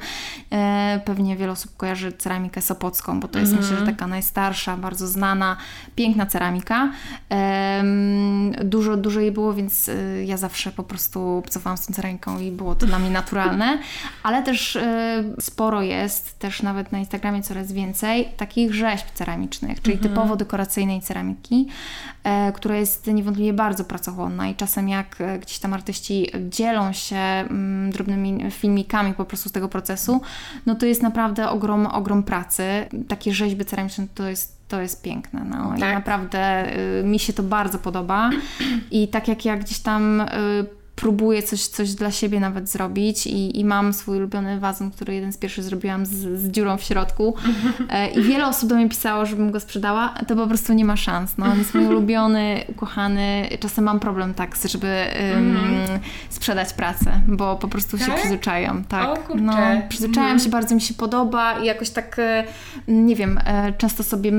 e, 0.51 1.01
pewnie 1.05 1.35
wiele 1.35 1.51
osób 1.51 1.77
kojarzy 1.77 2.11
ceramikę 2.11 2.61
sopocką, 2.61 3.19
bo 3.19 3.27
to 3.27 3.39
jest 3.39 3.51
mm 3.51 3.63
-hmm. 3.63 3.69
myślę, 3.69 3.85
że 3.85 3.91
taka 3.91 4.07
najstarsza, 4.07 4.77
bardzo 4.77 5.07
znana, 5.07 5.57
piękna 5.95 6.25
ceramika. 6.25 6.91
E, 7.31 7.83
dużo, 8.63 8.97
dużo 8.97 9.19
jej 9.19 9.31
było, 9.31 9.53
więc 9.53 9.89
e, 9.89 10.25
ja 10.25 10.37
zawsze 10.37 10.71
po 10.71 10.83
prostu 10.83 11.37
obcowałam 11.37 11.77
z 11.77 11.87
tą 11.87 11.93
ceramiką 11.93 12.39
i 12.39 12.51
było 12.51 12.75
to 12.75 12.85
dla 12.85 12.99
mnie 12.99 13.09
naturalne. 13.09 13.77
Ale 14.23 14.43
też 14.43 14.75
e, 14.75 15.23
sporo 15.39 15.81
jest, 15.81 16.39
też 16.39 16.61
nawet 16.61 16.91
na 16.91 16.99
Instagramie 16.99 17.43
coraz 17.43 17.71
więcej, 17.71 18.29
takich 18.37 18.73
rzeźb 18.73 19.05
ceramicznych, 19.13 19.81
czyli 19.81 19.97
mm 19.97 20.05
-hmm. 20.05 20.09
typowo 20.09 20.35
dekoracyjnej 20.35 21.01
ceramiki, 21.01 21.67
e, 22.23 22.51
która 22.51 22.77
jest 22.77 23.07
niewątpliwie 23.07 23.53
bardzo 23.53 23.83
pracochłonna 23.83 24.47
i 24.47 24.55
czasem 24.55 24.89
jak 24.89 25.21
e, 25.21 25.39
gdzieś 25.39 25.59
tam 25.59 25.73
artyści 25.73 26.31
dzielą 26.49 26.93
się 26.93 27.15
mm, 27.15 27.72
drobnymi 27.91 28.51
filmikami 28.51 29.13
po 29.13 29.25
prostu 29.25 29.49
z 29.49 29.51
tego 29.51 29.69
procesu, 29.69 30.21
no 30.65 30.75
to 30.75 30.85
jest 30.85 31.01
naprawdę 31.01 31.49
ogrom, 31.49 31.85
ogrom 31.85 32.23
pracy. 32.23 32.63
Takie 33.07 33.33
rzeźby 33.33 33.65
ceramiczne 33.65 34.07
to 34.15 34.27
jest 34.27 34.63
to 34.67 34.81
jest 34.81 35.01
piękne. 35.01 35.43
No. 35.43 35.69
Tak. 35.69 35.91
I 35.91 35.93
naprawdę 35.93 36.73
y, 36.99 37.03
mi 37.03 37.19
się 37.19 37.33
to 37.33 37.43
bardzo 37.43 37.79
podoba. 37.79 38.29
I 38.91 39.07
tak 39.07 39.27
jak 39.27 39.45
ja 39.45 39.57
gdzieś 39.57 39.79
tam 39.79 40.21
y, 40.21 40.25
próbuję 40.95 41.43
coś, 41.43 41.67
coś 41.67 41.93
dla 41.93 42.11
siebie 42.11 42.39
nawet 42.39 42.69
zrobić 42.69 43.27
i, 43.27 43.59
i 43.59 43.65
mam 43.65 43.93
swój 43.93 44.17
ulubiony 44.17 44.59
wazon, 44.59 44.91
który 44.91 45.15
jeden 45.15 45.33
z 45.33 45.37
pierwszych 45.37 45.63
zrobiłam 45.63 46.05
z, 46.05 46.11
z 46.11 46.51
dziurą 46.51 46.77
w 46.77 46.83
środku 46.83 47.35
e, 47.89 48.09
i 48.09 48.21
wiele 48.21 48.47
osób 48.47 48.69
do 48.69 48.75
mnie 48.75 48.89
pisało, 48.89 49.25
żebym 49.25 49.51
go 49.51 49.59
sprzedała, 49.59 50.13
to 50.27 50.35
po 50.35 50.47
prostu 50.47 50.73
nie 50.73 50.85
ma 50.85 50.95
szans. 50.95 51.37
No, 51.37 51.45
on 51.45 51.57
jest 51.57 51.73
mój 51.73 51.85
ulubiony, 51.85 52.63
ukochany. 52.67 53.47
Czasem 53.59 53.85
mam 53.85 53.99
problem 53.99 54.33
tak, 54.33 54.55
żeby 54.65 55.05
um, 55.33 55.57
sprzedać 56.29 56.73
pracę, 56.73 57.21
bo 57.27 57.55
po 57.55 57.67
prostu 57.67 57.97
tak? 57.97 58.07
się 58.07 58.13
przyzwyczajam. 58.13 58.83
Tak. 58.83 59.31
O, 59.31 59.35
no, 59.35 59.57
przyzwyczajam 59.89 60.39
się, 60.39 60.49
bardzo 60.49 60.75
mi 60.75 60.81
się 60.81 60.93
podoba 60.93 61.59
i 61.59 61.65
jakoś 61.65 61.89
tak, 61.89 62.19
e, 62.19 62.43
nie 62.87 63.15
wiem, 63.15 63.39
e, 63.45 63.73
często 63.73 64.03
sobie 64.03 64.31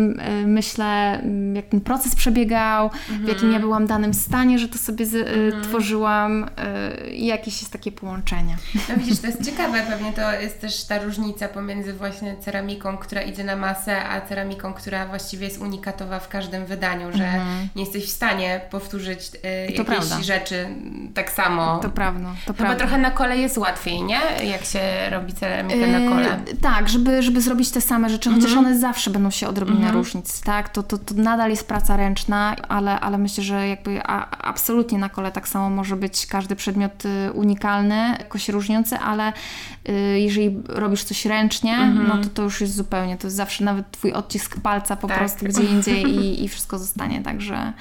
myślę, 0.46 1.20
jak 1.54 1.66
ten 1.66 1.80
proces 1.80 2.14
przebiegał, 2.14 2.90
w 3.24 3.28
jakim 3.28 3.52
ja 3.52 3.60
byłam 3.60 3.86
danym 3.86 4.14
stanie, 4.14 4.58
że 4.58 4.68
to 4.68 4.78
sobie 4.78 5.06
z, 5.06 5.28
tworzyłam 5.62 6.43
Y, 6.44 7.14
jakieś 7.16 7.60
jest 7.60 7.72
takie 7.72 7.92
połączenie. 7.92 8.56
No 8.88 8.96
widzisz, 8.96 9.18
to 9.18 9.26
jest 9.26 9.44
ciekawe, 9.44 9.82
pewnie 9.88 10.12
to 10.12 10.32
jest 10.32 10.60
też 10.60 10.84
ta 10.84 10.98
różnica 10.98 11.48
pomiędzy 11.48 11.92
właśnie 11.92 12.36
ceramiką, 12.36 12.96
która 12.96 13.22
idzie 13.22 13.44
na 13.44 13.56
masę, 13.56 14.08
a 14.08 14.20
ceramiką, 14.20 14.74
która 14.74 15.06
właściwie 15.06 15.46
jest 15.46 15.60
unikatowa 15.60 16.20
w 16.20 16.28
każdym 16.28 16.66
wydaniu, 16.66 17.12
że 17.12 17.24
mhm. 17.24 17.68
nie 17.76 17.82
jesteś 17.82 18.04
w 18.04 18.10
stanie 18.10 18.60
powtórzyć 18.70 19.30
y, 19.70 19.84
prawda. 19.84 20.22
rzeczy 20.22 20.66
tak 21.14 21.30
samo. 21.30 21.78
To 21.78 21.90
prawda. 21.90 22.28
To 22.28 22.52
no 22.52 22.54
prawda. 22.54 22.76
trochę 22.78 22.98
na 22.98 23.10
kole 23.10 23.38
jest 23.38 23.58
łatwiej, 23.58 24.02
nie? 24.02 24.20
Jak 24.44 24.64
się 24.64 24.80
robi 25.10 25.32
ceramikę 25.32 25.86
na 25.86 26.10
kole. 26.10 26.40
Yy, 26.46 26.56
tak, 26.56 26.88
żeby, 26.88 27.22
żeby 27.22 27.40
zrobić 27.40 27.70
te 27.70 27.80
same 27.80 28.10
rzeczy, 28.10 28.30
chociaż 28.30 28.50
mhm. 28.50 28.66
one 28.66 28.78
zawsze 28.78 29.10
będą 29.10 29.30
się 29.30 29.48
odrobinę 29.48 29.76
mhm. 29.76 29.96
różnić, 29.96 30.26
tak? 30.44 30.68
To, 30.68 30.82
to, 30.82 30.98
to 30.98 31.14
nadal 31.14 31.50
jest 31.50 31.68
praca 31.68 31.96
ręczna, 31.96 32.56
ale, 32.68 33.00
ale 33.00 33.18
myślę, 33.18 33.44
że 33.44 33.68
jakby 33.68 34.00
a, 34.04 34.30
absolutnie 34.38 34.98
na 34.98 35.08
kole 35.08 35.32
tak 35.32 35.48
samo 35.48 35.70
może 35.70 35.96
być 35.96 36.26
każdy 36.34 36.56
przedmiot 36.56 37.04
y, 37.04 37.32
unikalny, 37.32 38.16
jakoś 38.18 38.48
różniący, 38.48 38.96
ale 38.98 39.32
y, 39.88 39.92
jeżeli 40.20 40.62
robisz 40.68 41.04
coś 41.04 41.24
ręcznie, 41.24 41.74
mhm. 41.74 42.08
no 42.08 42.18
to 42.18 42.28
to 42.28 42.42
już 42.42 42.60
jest 42.60 42.74
zupełnie, 42.74 43.16
to 43.16 43.26
jest 43.26 43.36
zawsze 43.36 43.64
nawet 43.64 43.90
twój 43.90 44.12
odcisk 44.12 44.60
palca 44.60 44.96
po 44.96 45.08
tak. 45.08 45.18
prostu 45.18 45.46
gdzie 45.46 45.62
indziej 45.62 46.04
i, 46.06 46.44
i 46.44 46.48
wszystko 46.48 46.78
zostanie, 46.78 47.22
także... 47.22 47.72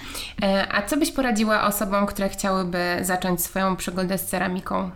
E, 0.43 0.67
a 0.71 0.81
co 0.81 0.97
byś 0.97 1.11
poradziła 1.11 1.63
osobom, 1.63 2.05
które 2.05 2.29
chciałyby 2.29 2.97
zacząć 3.01 3.41
swoją 3.41 3.75
przygodę 3.75 4.17
z 4.17 4.25
ceramiką? 4.25 4.91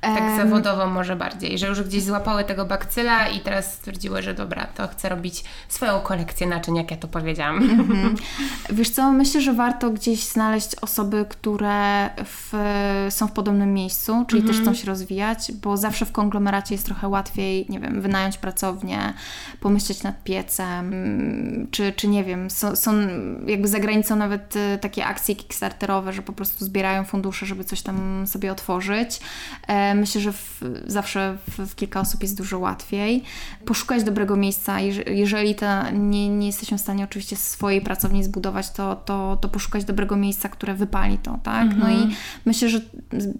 Tak 0.00 0.36
zawodowo 0.36 0.86
może 0.86 1.16
bardziej, 1.16 1.58
że 1.58 1.66
już 1.66 1.82
gdzieś 1.82 2.02
złapały 2.02 2.44
tego 2.44 2.64
bakcyla 2.64 3.28
i 3.28 3.40
teraz 3.40 3.72
stwierdziły, 3.74 4.22
że 4.22 4.34
dobra, 4.34 4.66
to 4.66 4.88
chcę 4.88 5.08
robić 5.08 5.44
swoją 5.68 6.00
kolekcję 6.00 6.46
naczyń, 6.46 6.76
jak 6.76 6.90
ja 6.90 6.96
to 6.96 7.08
powiedziałam. 7.08 7.60
Mm-hmm. 7.60 8.16
Wiesz 8.70 8.90
co, 8.90 9.12
myślę, 9.12 9.40
że 9.40 9.52
warto 9.52 9.90
gdzieś 9.90 10.24
znaleźć 10.24 10.74
osoby, 10.74 11.26
które 11.28 12.10
w, 12.24 12.52
są 13.10 13.26
w 13.26 13.32
podobnym 13.32 13.74
miejscu, 13.74 14.24
czyli 14.28 14.42
też 14.42 14.60
chcą 14.60 14.74
się 14.74 14.86
rozwijać, 14.86 15.52
bo 15.52 15.76
zawsze 15.76 16.06
w 16.06 16.12
konglomeracie 16.12 16.74
jest 16.74 16.86
trochę 16.86 17.08
łatwiej, 17.08 17.66
nie 17.68 17.80
wiem, 17.80 18.00
wynająć 18.00 18.38
pracownię, 18.38 19.12
pomyśleć 19.60 20.02
nad 20.02 20.24
piecem, 20.24 20.92
czy, 21.70 21.92
czy 21.92 22.08
nie 22.08 22.24
wiem, 22.24 22.50
są, 22.50 22.76
są 22.76 22.92
jakby 23.46 23.68
za 23.68 23.78
granicą 23.78 24.16
nawet 24.16 24.56
e, 24.56 24.78
takie 24.78 25.06
akcje 25.06 25.36
kickstarterowe, 25.36 26.12
że 26.12 26.22
po 26.22 26.32
prostu 26.32 26.64
zbierają 26.64 27.04
fundusze, 27.04 27.46
żeby 27.46 27.64
coś 27.64 27.82
tam 27.82 28.26
sobie 28.26 28.52
otworzyć. 28.52 29.20
E, 29.66 29.87
myślę, 29.94 30.20
że 30.20 30.32
w, 30.32 30.60
zawsze 30.86 31.38
w, 31.50 31.66
w, 31.66 31.74
kilka 31.74 32.00
osób 32.00 32.22
jest 32.22 32.36
dużo 32.36 32.58
łatwiej. 32.58 33.22
Poszukać 33.64 34.04
dobrego 34.04 34.36
miejsca, 34.36 34.80
jeżeli 35.06 35.54
ta, 35.54 35.90
nie, 35.90 36.28
nie 36.28 36.46
jesteśmy 36.46 36.78
w 36.78 36.80
stanie 36.80 37.04
oczywiście 37.04 37.36
swojej 37.36 37.80
pracowni 37.80 38.24
zbudować, 38.24 38.70
to, 38.70 38.96
to, 38.96 39.38
to 39.40 39.48
poszukać 39.48 39.84
dobrego 39.84 40.16
miejsca, 40.16 40.48
które 40.48 40.74
wypali 40.74 41.18
to, 41.18 41.38
tak? 41.42 41.62
Mhm. 41.62 41.80
No 41.80 41.88
i 41.88 42.02
mhm. 42.02 42.14
myślę, 42.44 42.68
że 42.68 42.80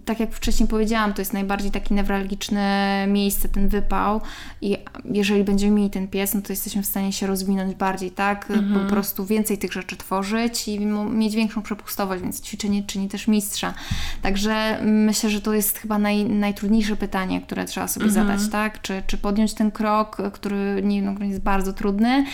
tak 0.05 0.21
jak 0.21 0.33
wcześniej 0.33 0.69
powiedziałam, 0.69 1.13
to 1.13 1.21
jest 1.21 1.33
najbardziej 1.33 1.71
taki 1.71 1.95
newralgiczne 1.95 3.07
miejsce, 3.09 3.49
ten 3.49 3.69
wypał 3.69 4.21
i 4.63 4.77
jeżeli 5.05 5.45
będziemy 5.45 5.77
mieli 5.77 5.91
ten 5.91 6.09
pies, 6.09 6.35
no 6.35 6.43
to 6.43 6.53
jesteśmy 6.53 6.83
w 6.83 6.87
stanie 6.87 7.13
się 7.13 7.27
rozwinąć 7.27 7.75
bardziej, 7.75 8.11
tak? 8.11 8.51
Mhm. 8.51 8.85
Po 8.85 8.91
prostu 8.91 9.27
więcej 9.27 9.59
tych 9.59 9.73
rzeczy 9.73 9.97
tworzyć 9.97 10.69
i 10.69 10.81
mieć 11.11 11.35
większą 11.35 11.63
przepustowość, 11.63 12.23
więc 12.23 12.43
ćwiczenie 12.43 12.83
czyni 12.83 13.09
też 13.09 13.29
mistrza. 13.29 13.75
Także 14.23 14.79
myślę, 14.83 15.31
że 15.31 15.41
to 15.41 15.55
jest 15.55 15.79
chyba 15.79 15.99
naj, 15.99 16.25
najtrudniejsze 16.39 16.97
pytanie, 16.97 17.41
które 17.41 17.65
trzeba 17.65 17.89
sobie 17.89 18.07
mhm. 18.07 18.27
zadać, 18.27 18.51
tak? 18.53 18.83
Czy, 18.83 19.03
czy 19.07 19.19
podjąć 19.19 19.55
ten 19.55 19.71
krok, 19.71 20.17
który 20.33 20.81
nie, 20.83 21.03
no, 21.03 21.25
jest 21.25 21.41
bardzo 21.41 21.73
trudny 21.73 22.25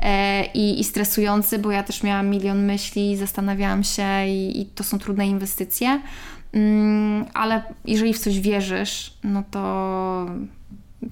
e, 0.00 0.44
i, 0.44 0.80
i 0.80 0.84
stresujący, 0.84 1.58
bo 1.58 1.70
ja 1.70 1.82
też 1.82 2.02
miałam 2.02 2.28
milion 2.28 2.64
myśli, 2.64 3.16
zastanawiałam 3.16 3.84
się 3.84 4.26
i, 4.26 4.60
i 4.60 4.66
to 4.66 4.84
są 4.84 4.98
trudne 4.98 5.26
inwestycje. 5.26 6.00
Mm, 6.52 7.24
ale 7.34 7.62
jeżeli 7.84 8.14
w 8.14 8.18
coś 8.18 8.40
wierzysz, 8.40 9.14
no 9.24 9.42
to 9.50 10.26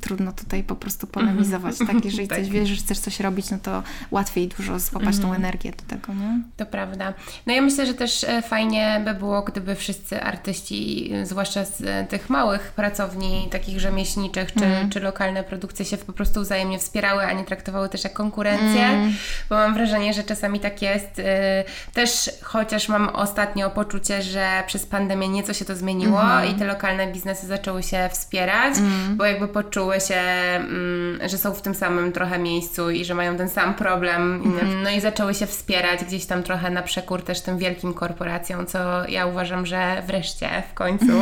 trudno 0.01 0.33
tutaj 0.33 0.63
po 0.63 0.77
prostu 0.77 1.07
polemizować. 1.07 1.79
Tak, 1.79 2.05
jeżeli 2.05 2.29
tak. 2.29 2.39
coś 2.39 2.49
wiesz, 2.49 2.69
że 2.69 2.77
chcesz 2.77 2.99
coś 2.99 3.21
robić, 3.21 3.51
no 3.51 3.59
to 3.63 3.83
łatwiej 4.11 4.49
dużo 4.49 4.81
złapać 4.81 5.17
tą 5.17 5.23
mhm. 5.23 5.35
energię 5.35 5.73
do 5.73 5.97
tego, 5.97 6.15
nie? 6.15 6.41
To 6.57 6.67
prawda. 6.67 7.15
No 7.47 7.53
ja 7.53 7.63
myślę, 7.63 7.87
że 7.87 7.95
też 7.95 8.25
e, 8.25 8.43
fajnie 8.43 9.03
by 9.05 9.15
było, 9.15 9.43
gdyby 9.43 9.75
wszyscy 9.75 10.23
artyści, 10.23 11.11
zwłaszcza 11.23 11.65
z 11.65 11.81
e, 11.81 12.05
tych 12.05 12.31
małych 12.31 12.73
pracowni, 12.73 13.49
takich 13.51 13.81
rzemieślniczych, 13.81 14.53
czy, 14.53 14.65
mm. 14.65 14.91
czy 14.91 15.01
lokalne 15.01 15.45
produkcje 15.45 15.85
się 15.85 15.97
po 15.97 16.13
prostu 16.13 16.41
wzajemnie 16.41 16.79
wspierały, 16.79 17.23
a 17.23 17.33
nie 17.33 17.45
traktowały 17.45 17.89
też 17.89 18.05
jak 18.05 18.13
konkurencję, 18.13 18.85
mm. 18.85 19.13
bo 19.49 19.55
mam 19.55 19.75
wrażenie, 19.75 20.15
że 20.15 20.25
czasami 20.25 20.61
tak 20.61 20.83
jest. 20.83 21.19
E, 21.19 21.65
też 21.93 22.31
chociaż 22.43 22.89
mam 22.89 23.09
ostatnio 23.09 23.71
poczucie, 23.71 24.23
że 24.23 24.63
przez 24.67 24.87
pandemię 24.87 25.29
nieco 25.29 25.55
się 25.55 25.65
to 25.65 25.77
zmieniło 25.77 26.23
mm. 26.23 26.51
i 26.51 26.59
te 26.59 26.65
lokalne 26.65 27.13
biznesy 27.13 27.47
zaczęły 27.47 27.83
się 27.83 28.09
wspierać, 28.13 28.79
mm. 28.79 29.17
bo 29.17 29.25
jakby 29.25 29.49
poczuły 29.49 29.78
czuły 29.79 30.01
się, 30.01 30.15
mm, 30.15 31.29
że 31.29 31.39
są 31.39 31.55
w 31.55 31.63
tym 31.63 31.75
samym 31.75 32.13
trochę 32.13 32.39
miejscu 32.39 32.91
i 32.91 33.05
że 33.05 33.15
mają 33.15 33.37
ten 33.37 33.49
sam 33.49 33.75
problem. 33.75 34.43
Mhm. 34.45 34.83
No 34.83 34.91
i 34.91 35.01
zaczęły 35.01 35.35
się 35.35 35.47
wspierać 35.47 36.05
gdzieś 36.05 36.27
tam 36.27 36.43
trochę 36.43 36.71
na 36.71 36.83
przekór 36.83 37.23
też 37.23 37.41
tym 37.41 37.59
wielkim 37.59 37.95
korporacjom, 37.95 38.67
co 38.67 39.09
ja 39.09 39.27
uważam, 39.27 39.67
że 39.67 40.03
wreszcie 40.07 40.49
w 40.71 40.75
końcu, 40.75 41.13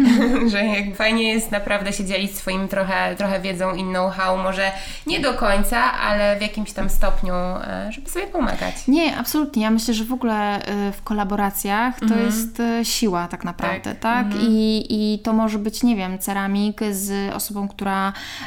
że 0.52 0.64
jak 0.64 0.96
fajnie 0.96 1.32
jest 1.32 1.50
naprawdę 1.50 1.92
się 1.92 2.04
dzielić 2.04 2.36
swoim 2.36 2.68
trochę, 2.68 3.16
trochę 3.16 3.40
wiedzą 3.40 3.74
i 3.74 3.82
know-how, 3.82 4.38
może 4.38 4.72
nie 5.06 5.20
do 5.20 5.34
końca, 5.34 5.92
ale 5.92 6.38
w 6.38 6.42
jakimś 6.42 6.72
tam 6.72 6.90
stopniu, 6.90 7.34
e, 7.34 7.88
żeby 7.90 8.10
sobie 8.10 8.26
pomagać. 8.26 8.88
Nie, 8.88 9.16
absolutnie. 9.16 9.62
Ja 9.62 9.70
myślę, 9.70 9.94
że 9.94 10.04
w 10.04 10.12
ogóle 10.12 10.64
e, 10.64 10.92
w 10.92 11.02
kolaboracjach 11.02 11.98
to 11.98 12.04
mhm. 12.04 12.26
jest 12.26 12.60
e, 12.60 12.84
siła 12.84 13.28
tak 13.28 13.44
naprawdę, 13.44 13.90
tak? 13.90 14.00
tak? 14.00 14.26
Mhm. 14.26 14.44
I, 14.48 14.86
I 14.90 15.18
to 15.18 15.32
może 15.32 15.58
być, 15.58 15.82
nie 15.82 15.96
wiem, 15.96 16.18
ceramik 16.18 16.80
z 16.90 17.34
osobą, 17.34 17.68
która 17.68 18.05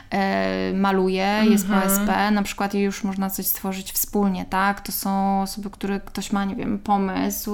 e, 0.09 0.73
maluje, 0.73 1.27
mhm. 1.27 1.51
jest 1.51 1.67
PSP, 1.67 2.31
na 2.31 2.43
przykład 2.43 2.75
i 2.75 2.79
już 2.79 3.03
można 3.03 3.29
coś 3.29 3.47
stworzyć 3.47 3.91
wspólnie, 3.91 4.45
tak? 4.45 4.81
To 4.81 4.91
są 4.91 5.41
osoby, 5.41 5.69
które 5.69 5.99
ktoś 5.99 6.31
ma, 6.31 6.45
nie 6.45 6.55
wiem, 6.55 6.79
pomysł, 6.79 7.51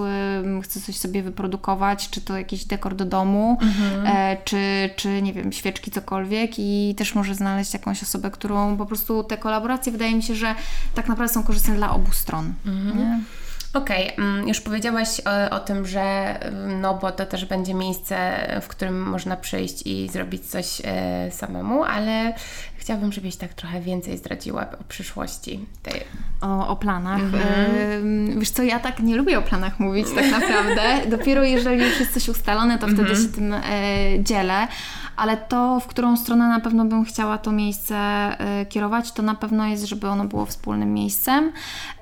chce 0.64 0.82
coś 0.82 0.98
sobie 0.98 1.24
wyprodukować, 1.24 2.10
czy 2.10 2.22
to 2.22 2.38
jakiś 2.38 2.66
dekor 2.66 2.96
do 2.96 3.06
domu, 3.06 3.58
mhm. 3.62 4.06
e, 4.06 4.38
czy, 4.44 4.90
czy, 4.96 5.22
nie 5.22 5.34
wiem, 5.34 5.52
świeczki, 5.52 5.92
cokolwiek 5.92 6.52
i 6.58 6.96
też 6.98 7.16
może 7.16 7.36
znaleźć 7.36 7.74
jakąś 7.74 8.04
osobę, 8.04 8.32
którą 8.32 8.78
po 8.78 8.86
prostu 8.86 9.24
te 9.24 9.38
kolaboracje 9.38 9.92
wydaje 9.92 10.16
mi 10.16 10.24
się, 10.24 10.36
że 10.36 10.56
tak 10.96 11.08
naprawdę 11.08 11.34
są 11.34 11.44
korzystne 11.44 11.76
dla 11.76 11.92
obu 11.92 12.12
stron. 12.12 12.54
Mhm. 12.66 13.26
Okej, 13.76 14.14
okay. 14.14 14.26
Mm, 14.26 14.48
już 14.48 14.62
powiedziałaś 14.62 15.22
o, 15.26 15.56
o, 15.56 15.60
tym, 15.60 15.86
że 15.86 16.02
mm, 16.42 16.82
no 16.82 16.94
bo 16.94 17.12
to 17.12 17.26
też 17.26 17.46
będzie 17.46 17.74
miejsce, 17.74 18.18
w 18.62 18.68
którym 18.68 19.02
można 19.02 19.36
przyjść 19.36 19.88
i 19.88 20.10
zrobić 20.10 20.46
coś 20.46 20.82
e, 20.84 21.32
samemu, 21.32 21.84
ale 21.84 22.34
chciałabym, 22.78 23.12
żebyś 23.12 23.36
tak 23.36 23.54
trochę 23.54 23.82
więcej 23.82 24.18
zdradziła 24.18 24.62
o 24.82 24.84
przyszłości. 24.84 25.66
Tej... 25.84 26.02
O, 26.42 26.68
o 26.68 26.76
planach. 26.76 27.22
Mhm. 27.22 28.40
wiesz 28.40 28.50
co, 28.50 28.64
ja 28.64 28.80
tak 28.80 29.00
nie 29.00 29.16
lubię 29.16 29.40
o 29.40 29.42
planach 29.42 29.80
mówić 29.80 30.08
tak 30.16 30.32
naprawdę. 30.32 30.82
Dopiero 31.18 31.44
jeżeli 31.44 31.84
już 31.84 32.00
jest 32.00 32.14
coś 32.14 32.30
ustalone, 32.30 32.78
to 32.78 32.88
wtedy 32.88 33.02
mhm. 33.02 33.22
się 33.22 33.28
tym 33.28 33.54
e, 33.54 33.62
dzielę 34.20 34.68
ale 35.18 35.38
to, 35.38 35.80
w 35.80 35.88
którą 35.88 36.18
stronę 36.18 36.48
na 36.48 36.60
pewno 36.60 36.86
bym 36.86 37.06
chciała 37.06 37.38
to 37.38 37.52
miejsce 37.52 37.98
y, 38.62 38.66
kierować, 38.66 39.12
to 39.12 39.24
na 39.24 39.36
pewno 39.36 39.68
jest, 39.68 39.86
żeby 39.86 40.08
ono 40.08 40.26
było 40.26 40.46
wspólnym 40.46 40.94
miejscem. 40.94 41.52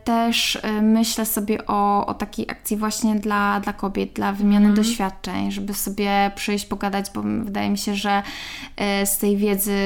Też 0.03 0.55
y, 0.55 0.81
myślę 0.81 1.25
sobie 1.25 1.67
o, 1.67 2.05
o 2.05 2.13
takiej 2.13 2.49
akcji 2.49 2.77
właśnie 2.77 3.15
dla, 3.15 3.59
dla 3.59 3.73
kobiet, 3.73 4.13
dla 4.13 4.33
wymiany 4.33 4.65
mm. 4.65 4.75
doświadczeń, 4.75 5.51
żeby 5.51 5.73
sobie 5.73 6.31
przyjść, 6.35 6.65
pogadać, 6.65 7.05
bo 7.15 7.21
wydaje 7.21 7.69
mi 7.69 7.77
się, 7.77 7.95
że 7.95 8.23
y, 9.01 9.05
z 9.05 9.17
tej 9.17 9.37
wiedzy 9.37 9.77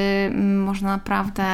można 0.56 0.88
naprawdę 0.88 1.46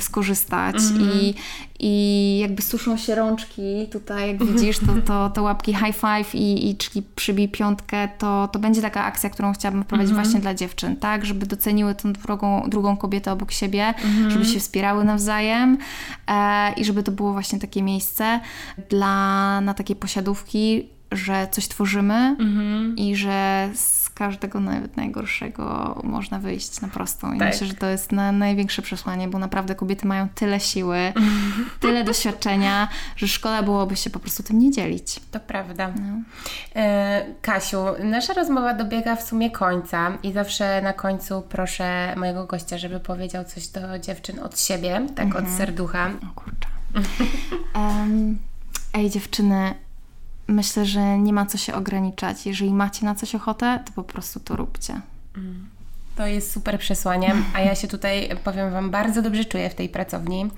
skorzystać 0.00 0.76
mm. 0.76 1.10
i, 1.12 1.34
i 1.82 2.38
jakby 2.42 2.62
suszą 2.62 2.96
się 2.96 3.14
rączki 3.14 3.88
tutaj, 3.92 4.28
jak 4.28 4.44
widzisz, 4.44 4.78
to, 4.78 4.86
to, 5.06 5.30
to 5.30 5.42
łapki 5.42 5.74
high 5.74 5.96
five 5.96 6.34
i, 6.34 6.70
i 6.70 6.76
czyli 6.76 7.06
przybij 7.16 7.48
piątkę, 7.48 8.08
to, 8.18 8.48
to 8.52 8.58
będzie 8.58 8.82
taka 8.82 9.04
akcja, 9.04 9.30
którą 9.30 9.52
chciałabym 9.52 9.84
prowadzić 9.84 10.10
mm 10.10 10.20
-hmm. 10.20 10.26
właśnie 10.26 10.40
dla 10.40 10.54
dziewczyn, 10.54 10.96
tak, 10.96 11.24
żeby 11.26 11.46
doceniły 11.46 11.94
tą 11.94 12.12
drugą, 12.12 12.62
drugą 12.68 12.96
kobietę 12.96 13.32
obok 13.32 13.52
siebie, 13.52 13.94
mm 14.04 14.28
-hmm. 14.28 14.30
żeby 14.30 14.44
się 14.44 14.60
wspierały 14.60 15.04
nawzajem 15.04 15.78
e, 16.26 16.72
i 16.72 16.84
żeby 16.84 17.02
to 17.02 17.12
było 17.12 17.32
właśnie 17.32 17.58
takie 17.58 17.82
miejsce 17.82 18.40
dla, 18.90 19.60
na 19.60 19.74
takie 19.74 19.96
posiadówki, 19.96 20.88
że 21.12 21.48
coś 21.50 21.68
tworzymy 21.68 22.14
mm 22.14 22.36
-hmm. 22.38 23.00
i 23.00 23.16
że 23.16 23.70
każdego 24.14 24.60
nawet 24.60 24.96
najgorszego 24.96 26.00
można 26.04 26.38
wyjść 26.38 26.80
na 26.80 26.88
prostą. 26.88 27.32
I 27.32 27.38
tak. 27.38 27.48
myślę, 27.48 27.66
że 27.66 27.74
to 27.74 27.86
jest 27.86 28.12
na, 28.12 28.32
największe 28.32 28.82
przesłanie, 28.82 29.28
bo 29.28 29.38
naprawdę 29.38 29.74
kobiety 29.74 30.06
mają 30.06 30.28
tyle 30.28 30.60
siły, 30.60 30.98
tyle 31.80 32.04
doświadczenia, 32.04 32.88
że 33.16 33.28
szkoda 33.28 33.62
byłoby 33.62 33.96
się 33.96 34.10
po 34.10 34.18
prostu 34.18 34.42
tym 34.42 34.58
nie 34.58 34.70
dzielić. 34.70 35.20
To 35.30 35.40
prawda. 35.40 35.92
No. 35.96 36.22
E, 36.76 37.24
Kasiu, 37.42 37.84
nasza 38.04 38.32
rozmowa 38.32 38.74
dobiega 38.74 39.16
w 39.16 39.22
sumie 39.22 39.50
końca 39.50 40.18
i 40.22 40.32
zawsze 40.32 40.82
na 40.82 40.92
końcu 40.92 41.42
proszę 41.48 42.14
mojego 42.16 42.46
gościa, 42.46 42.78
żeby 42.78 43.00
powiedział 43.00 43.44
coś 43.44 43.68
do 43.68 43.98
dziewczyn 43.98 44.38
od 44.38 44.60
siebie, 44.60 45.06
tak 45.14 45.26
mhm. 45.26 45.44
od 45.44 45.50
serducha. 45.50 46.10
O 46.30 46.34
kurczę. 46.34 46.68
um, 47.74 48.38
ej 48.94 49.10
dziewczyny, 49.10 49.74
myślę, 50.48 50.86
że 50.86 51.18
nie 51.18 51.32
ma 51.32 51.46
co 51.46 51.58
się 51.58 51.74
ograniczać. 51.74 52.46
Jeżeli 52.46 52.74
macie 52.74 53.04
na 53.04 53.14
coś 53.14 53.34
ochotę, 53.34 53.82
to 53.86 53.92
po 53.92 54.04
prostu 54.04 54.40
to 54.40 54.56
róbcie. 54.56 55.00
Mm. 55.36 55.66
To 56.16 56.26
jest 56.26 56.52
super 56.52 56.78
przesłanie, 56.78 57.34
a 57.54 57.60
ja 57.60 57.74
się 57.74 57.88
tutaj, 57.88 58.28
powiem 58.44 58.70
Wam, 58.70 58.90
bardzo 58.90 59.22
dobrze 59.22 59.44
czuję 59.44 59.70
w 59.70 59.74
tej 59.74 59.88
pracowni 59.88 60.50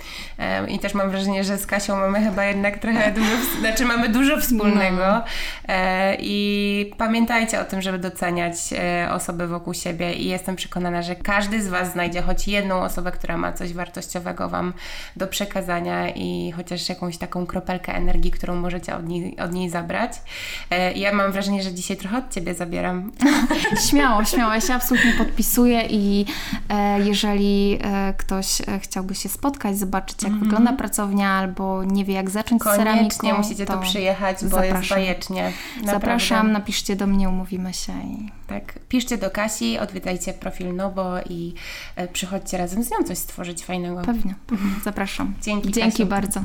i 0.69 0.79
też 0.79 0.95
mam 0.95 1.11
wrażenie, 1.11 1.45
że 1.45 1.59
z 1.59 1.67
Kasią 1.67 1.97
mamy 1.97 2.25
chyba 2.25 2.45
jednak 2.45 2.79
trochę 2.79 3.13
dużo, 3.19 3.61
znaczy 3.61 3.85
mamy 3.85 4.09
dużo 4.09 4.41
wspólnego 4.41 4.97
no. 4.97 5.25
E, 5.69 6.17
i 6.21 6.93
pamiętajcie 6.99 7.61
o 7.61 7.65
tym, 7.65 7.83
żeby 7.83 7.99
doceniać 7.99 8.55
e, 8.73 9.09
osoby 9.13 9.47
wokół 9.47 9.75
siebie 9.75 10.13
i 10.13 10.29
jestem 10.29 10.57
przekonana, 10.57 11.03
że 11.03 11.17
każdy 11.17 11.63
z 11.63 11.69
Was 11.69 11.93
znajdzie 11.93 12.23
choć 12.23 12.49
jedną 12.49 12.83
osobę, 12.83 13.13
która 13.13 13.37
ma 13.37 13.53
coś 13.53 13.73
wartościowego 13.73 14.49
Wam 14.49 14.73
do 15.17 15.27
przekazania 15.27 16.09
i 16.09 16.53
chociaż 16.57 16.89
jakąś 16.89 17.19
taką 17.19 17.47
kropelkę 17.47 17.95
energii, 17.95 18.31
którą 18.31 18.55
możecie 18.57 18.97
od 18.97 19.09
niej, 19.09 19.37
od 19.39 19.53
niej 19.53 19.71
zabrać. 19.71 20.13
E, 20.71 20.93
ja 20.93 21.13
mam 21.13 21.33
wrażenie, 21.33 21.63
że 21.63 21.75
dzisiaj 21.75 21.97
trochę 21.97 22.19
od 22.19 22.35
Ciebie 22.35 22.55
zabieram. 22.55 23.13
Śmiało, 23.91 24.25
śmiało, 24.25 24.55
ja 24.55 24.61
się 24.61 24.75
absolutnie 24.75 25.13
podpisuję 25.13 25.44
i 25.91 26.25
e, 26.69 27.01
jeżeli 27.01 27.79
e, 27.83 28.15
ktoś 28.19 28.61
e, 28.61 28.79
chciałby 28.79 29.15
się 29.15 29.29
spotkać, 29.29 29.79
zobaczyć 29.79 30.23
jak 30.23 30.33
mm 30.33 30.41
-hmm. 30.41 30.45
wygląda 30.45 30.73
pracownia 30.73 31.31
albo 31.31 31.85
nie 31.85 32.05
wie 32.05 32.15
jak 32.15 32.31
zacząć 32.31 32.63
Koniecznie 32.63 32.85
ceramiką, 32.85 33.37
musicie 33.39 33.67
to 33.67 33.77
tu 33.77 33.83
przyjechać, 33.83 34.37
bo 34.43 34.49
zapraszam. 34.49 34.79
jest 34.79 34.91
bajecznie. 34.91 35.43
Naprawdę. 35.77 35.93
Zapraszam, 35.93 36.53
napiszcie 36.53 36.97
do 36.97 37.07
mnie, 37.07 37.29
umówimy 37.29 37.75
się. 37.75 37.93
I... 37.93 38.31
Tak, 38.47 38.79
piszcie 38.89 39.19
do 39.19 39.31
Kasi, 39.31 39.79
odwiedzajcie 39.79 40.33
profil 40.33 40.75
Nobo 40.75 41.21
i 41.31 41.55
przychodźcie 42.13 42.59
razem 42.59 42.85
z 42.85 42.91
nią 42.91 42.97
coś 43.07 43.19
stworzyć 43.19 43.65
fajnego. 43.65 44.03
Pewnie, 44.03 44.35
pewnie. 44.47 44.71
zapraszam. 44.85 45.35
Dzięki 45.43 45.73
Dzięki 45.73 45.91
Kasiu. 45.91 46.07
bardzo. 46.07 46.41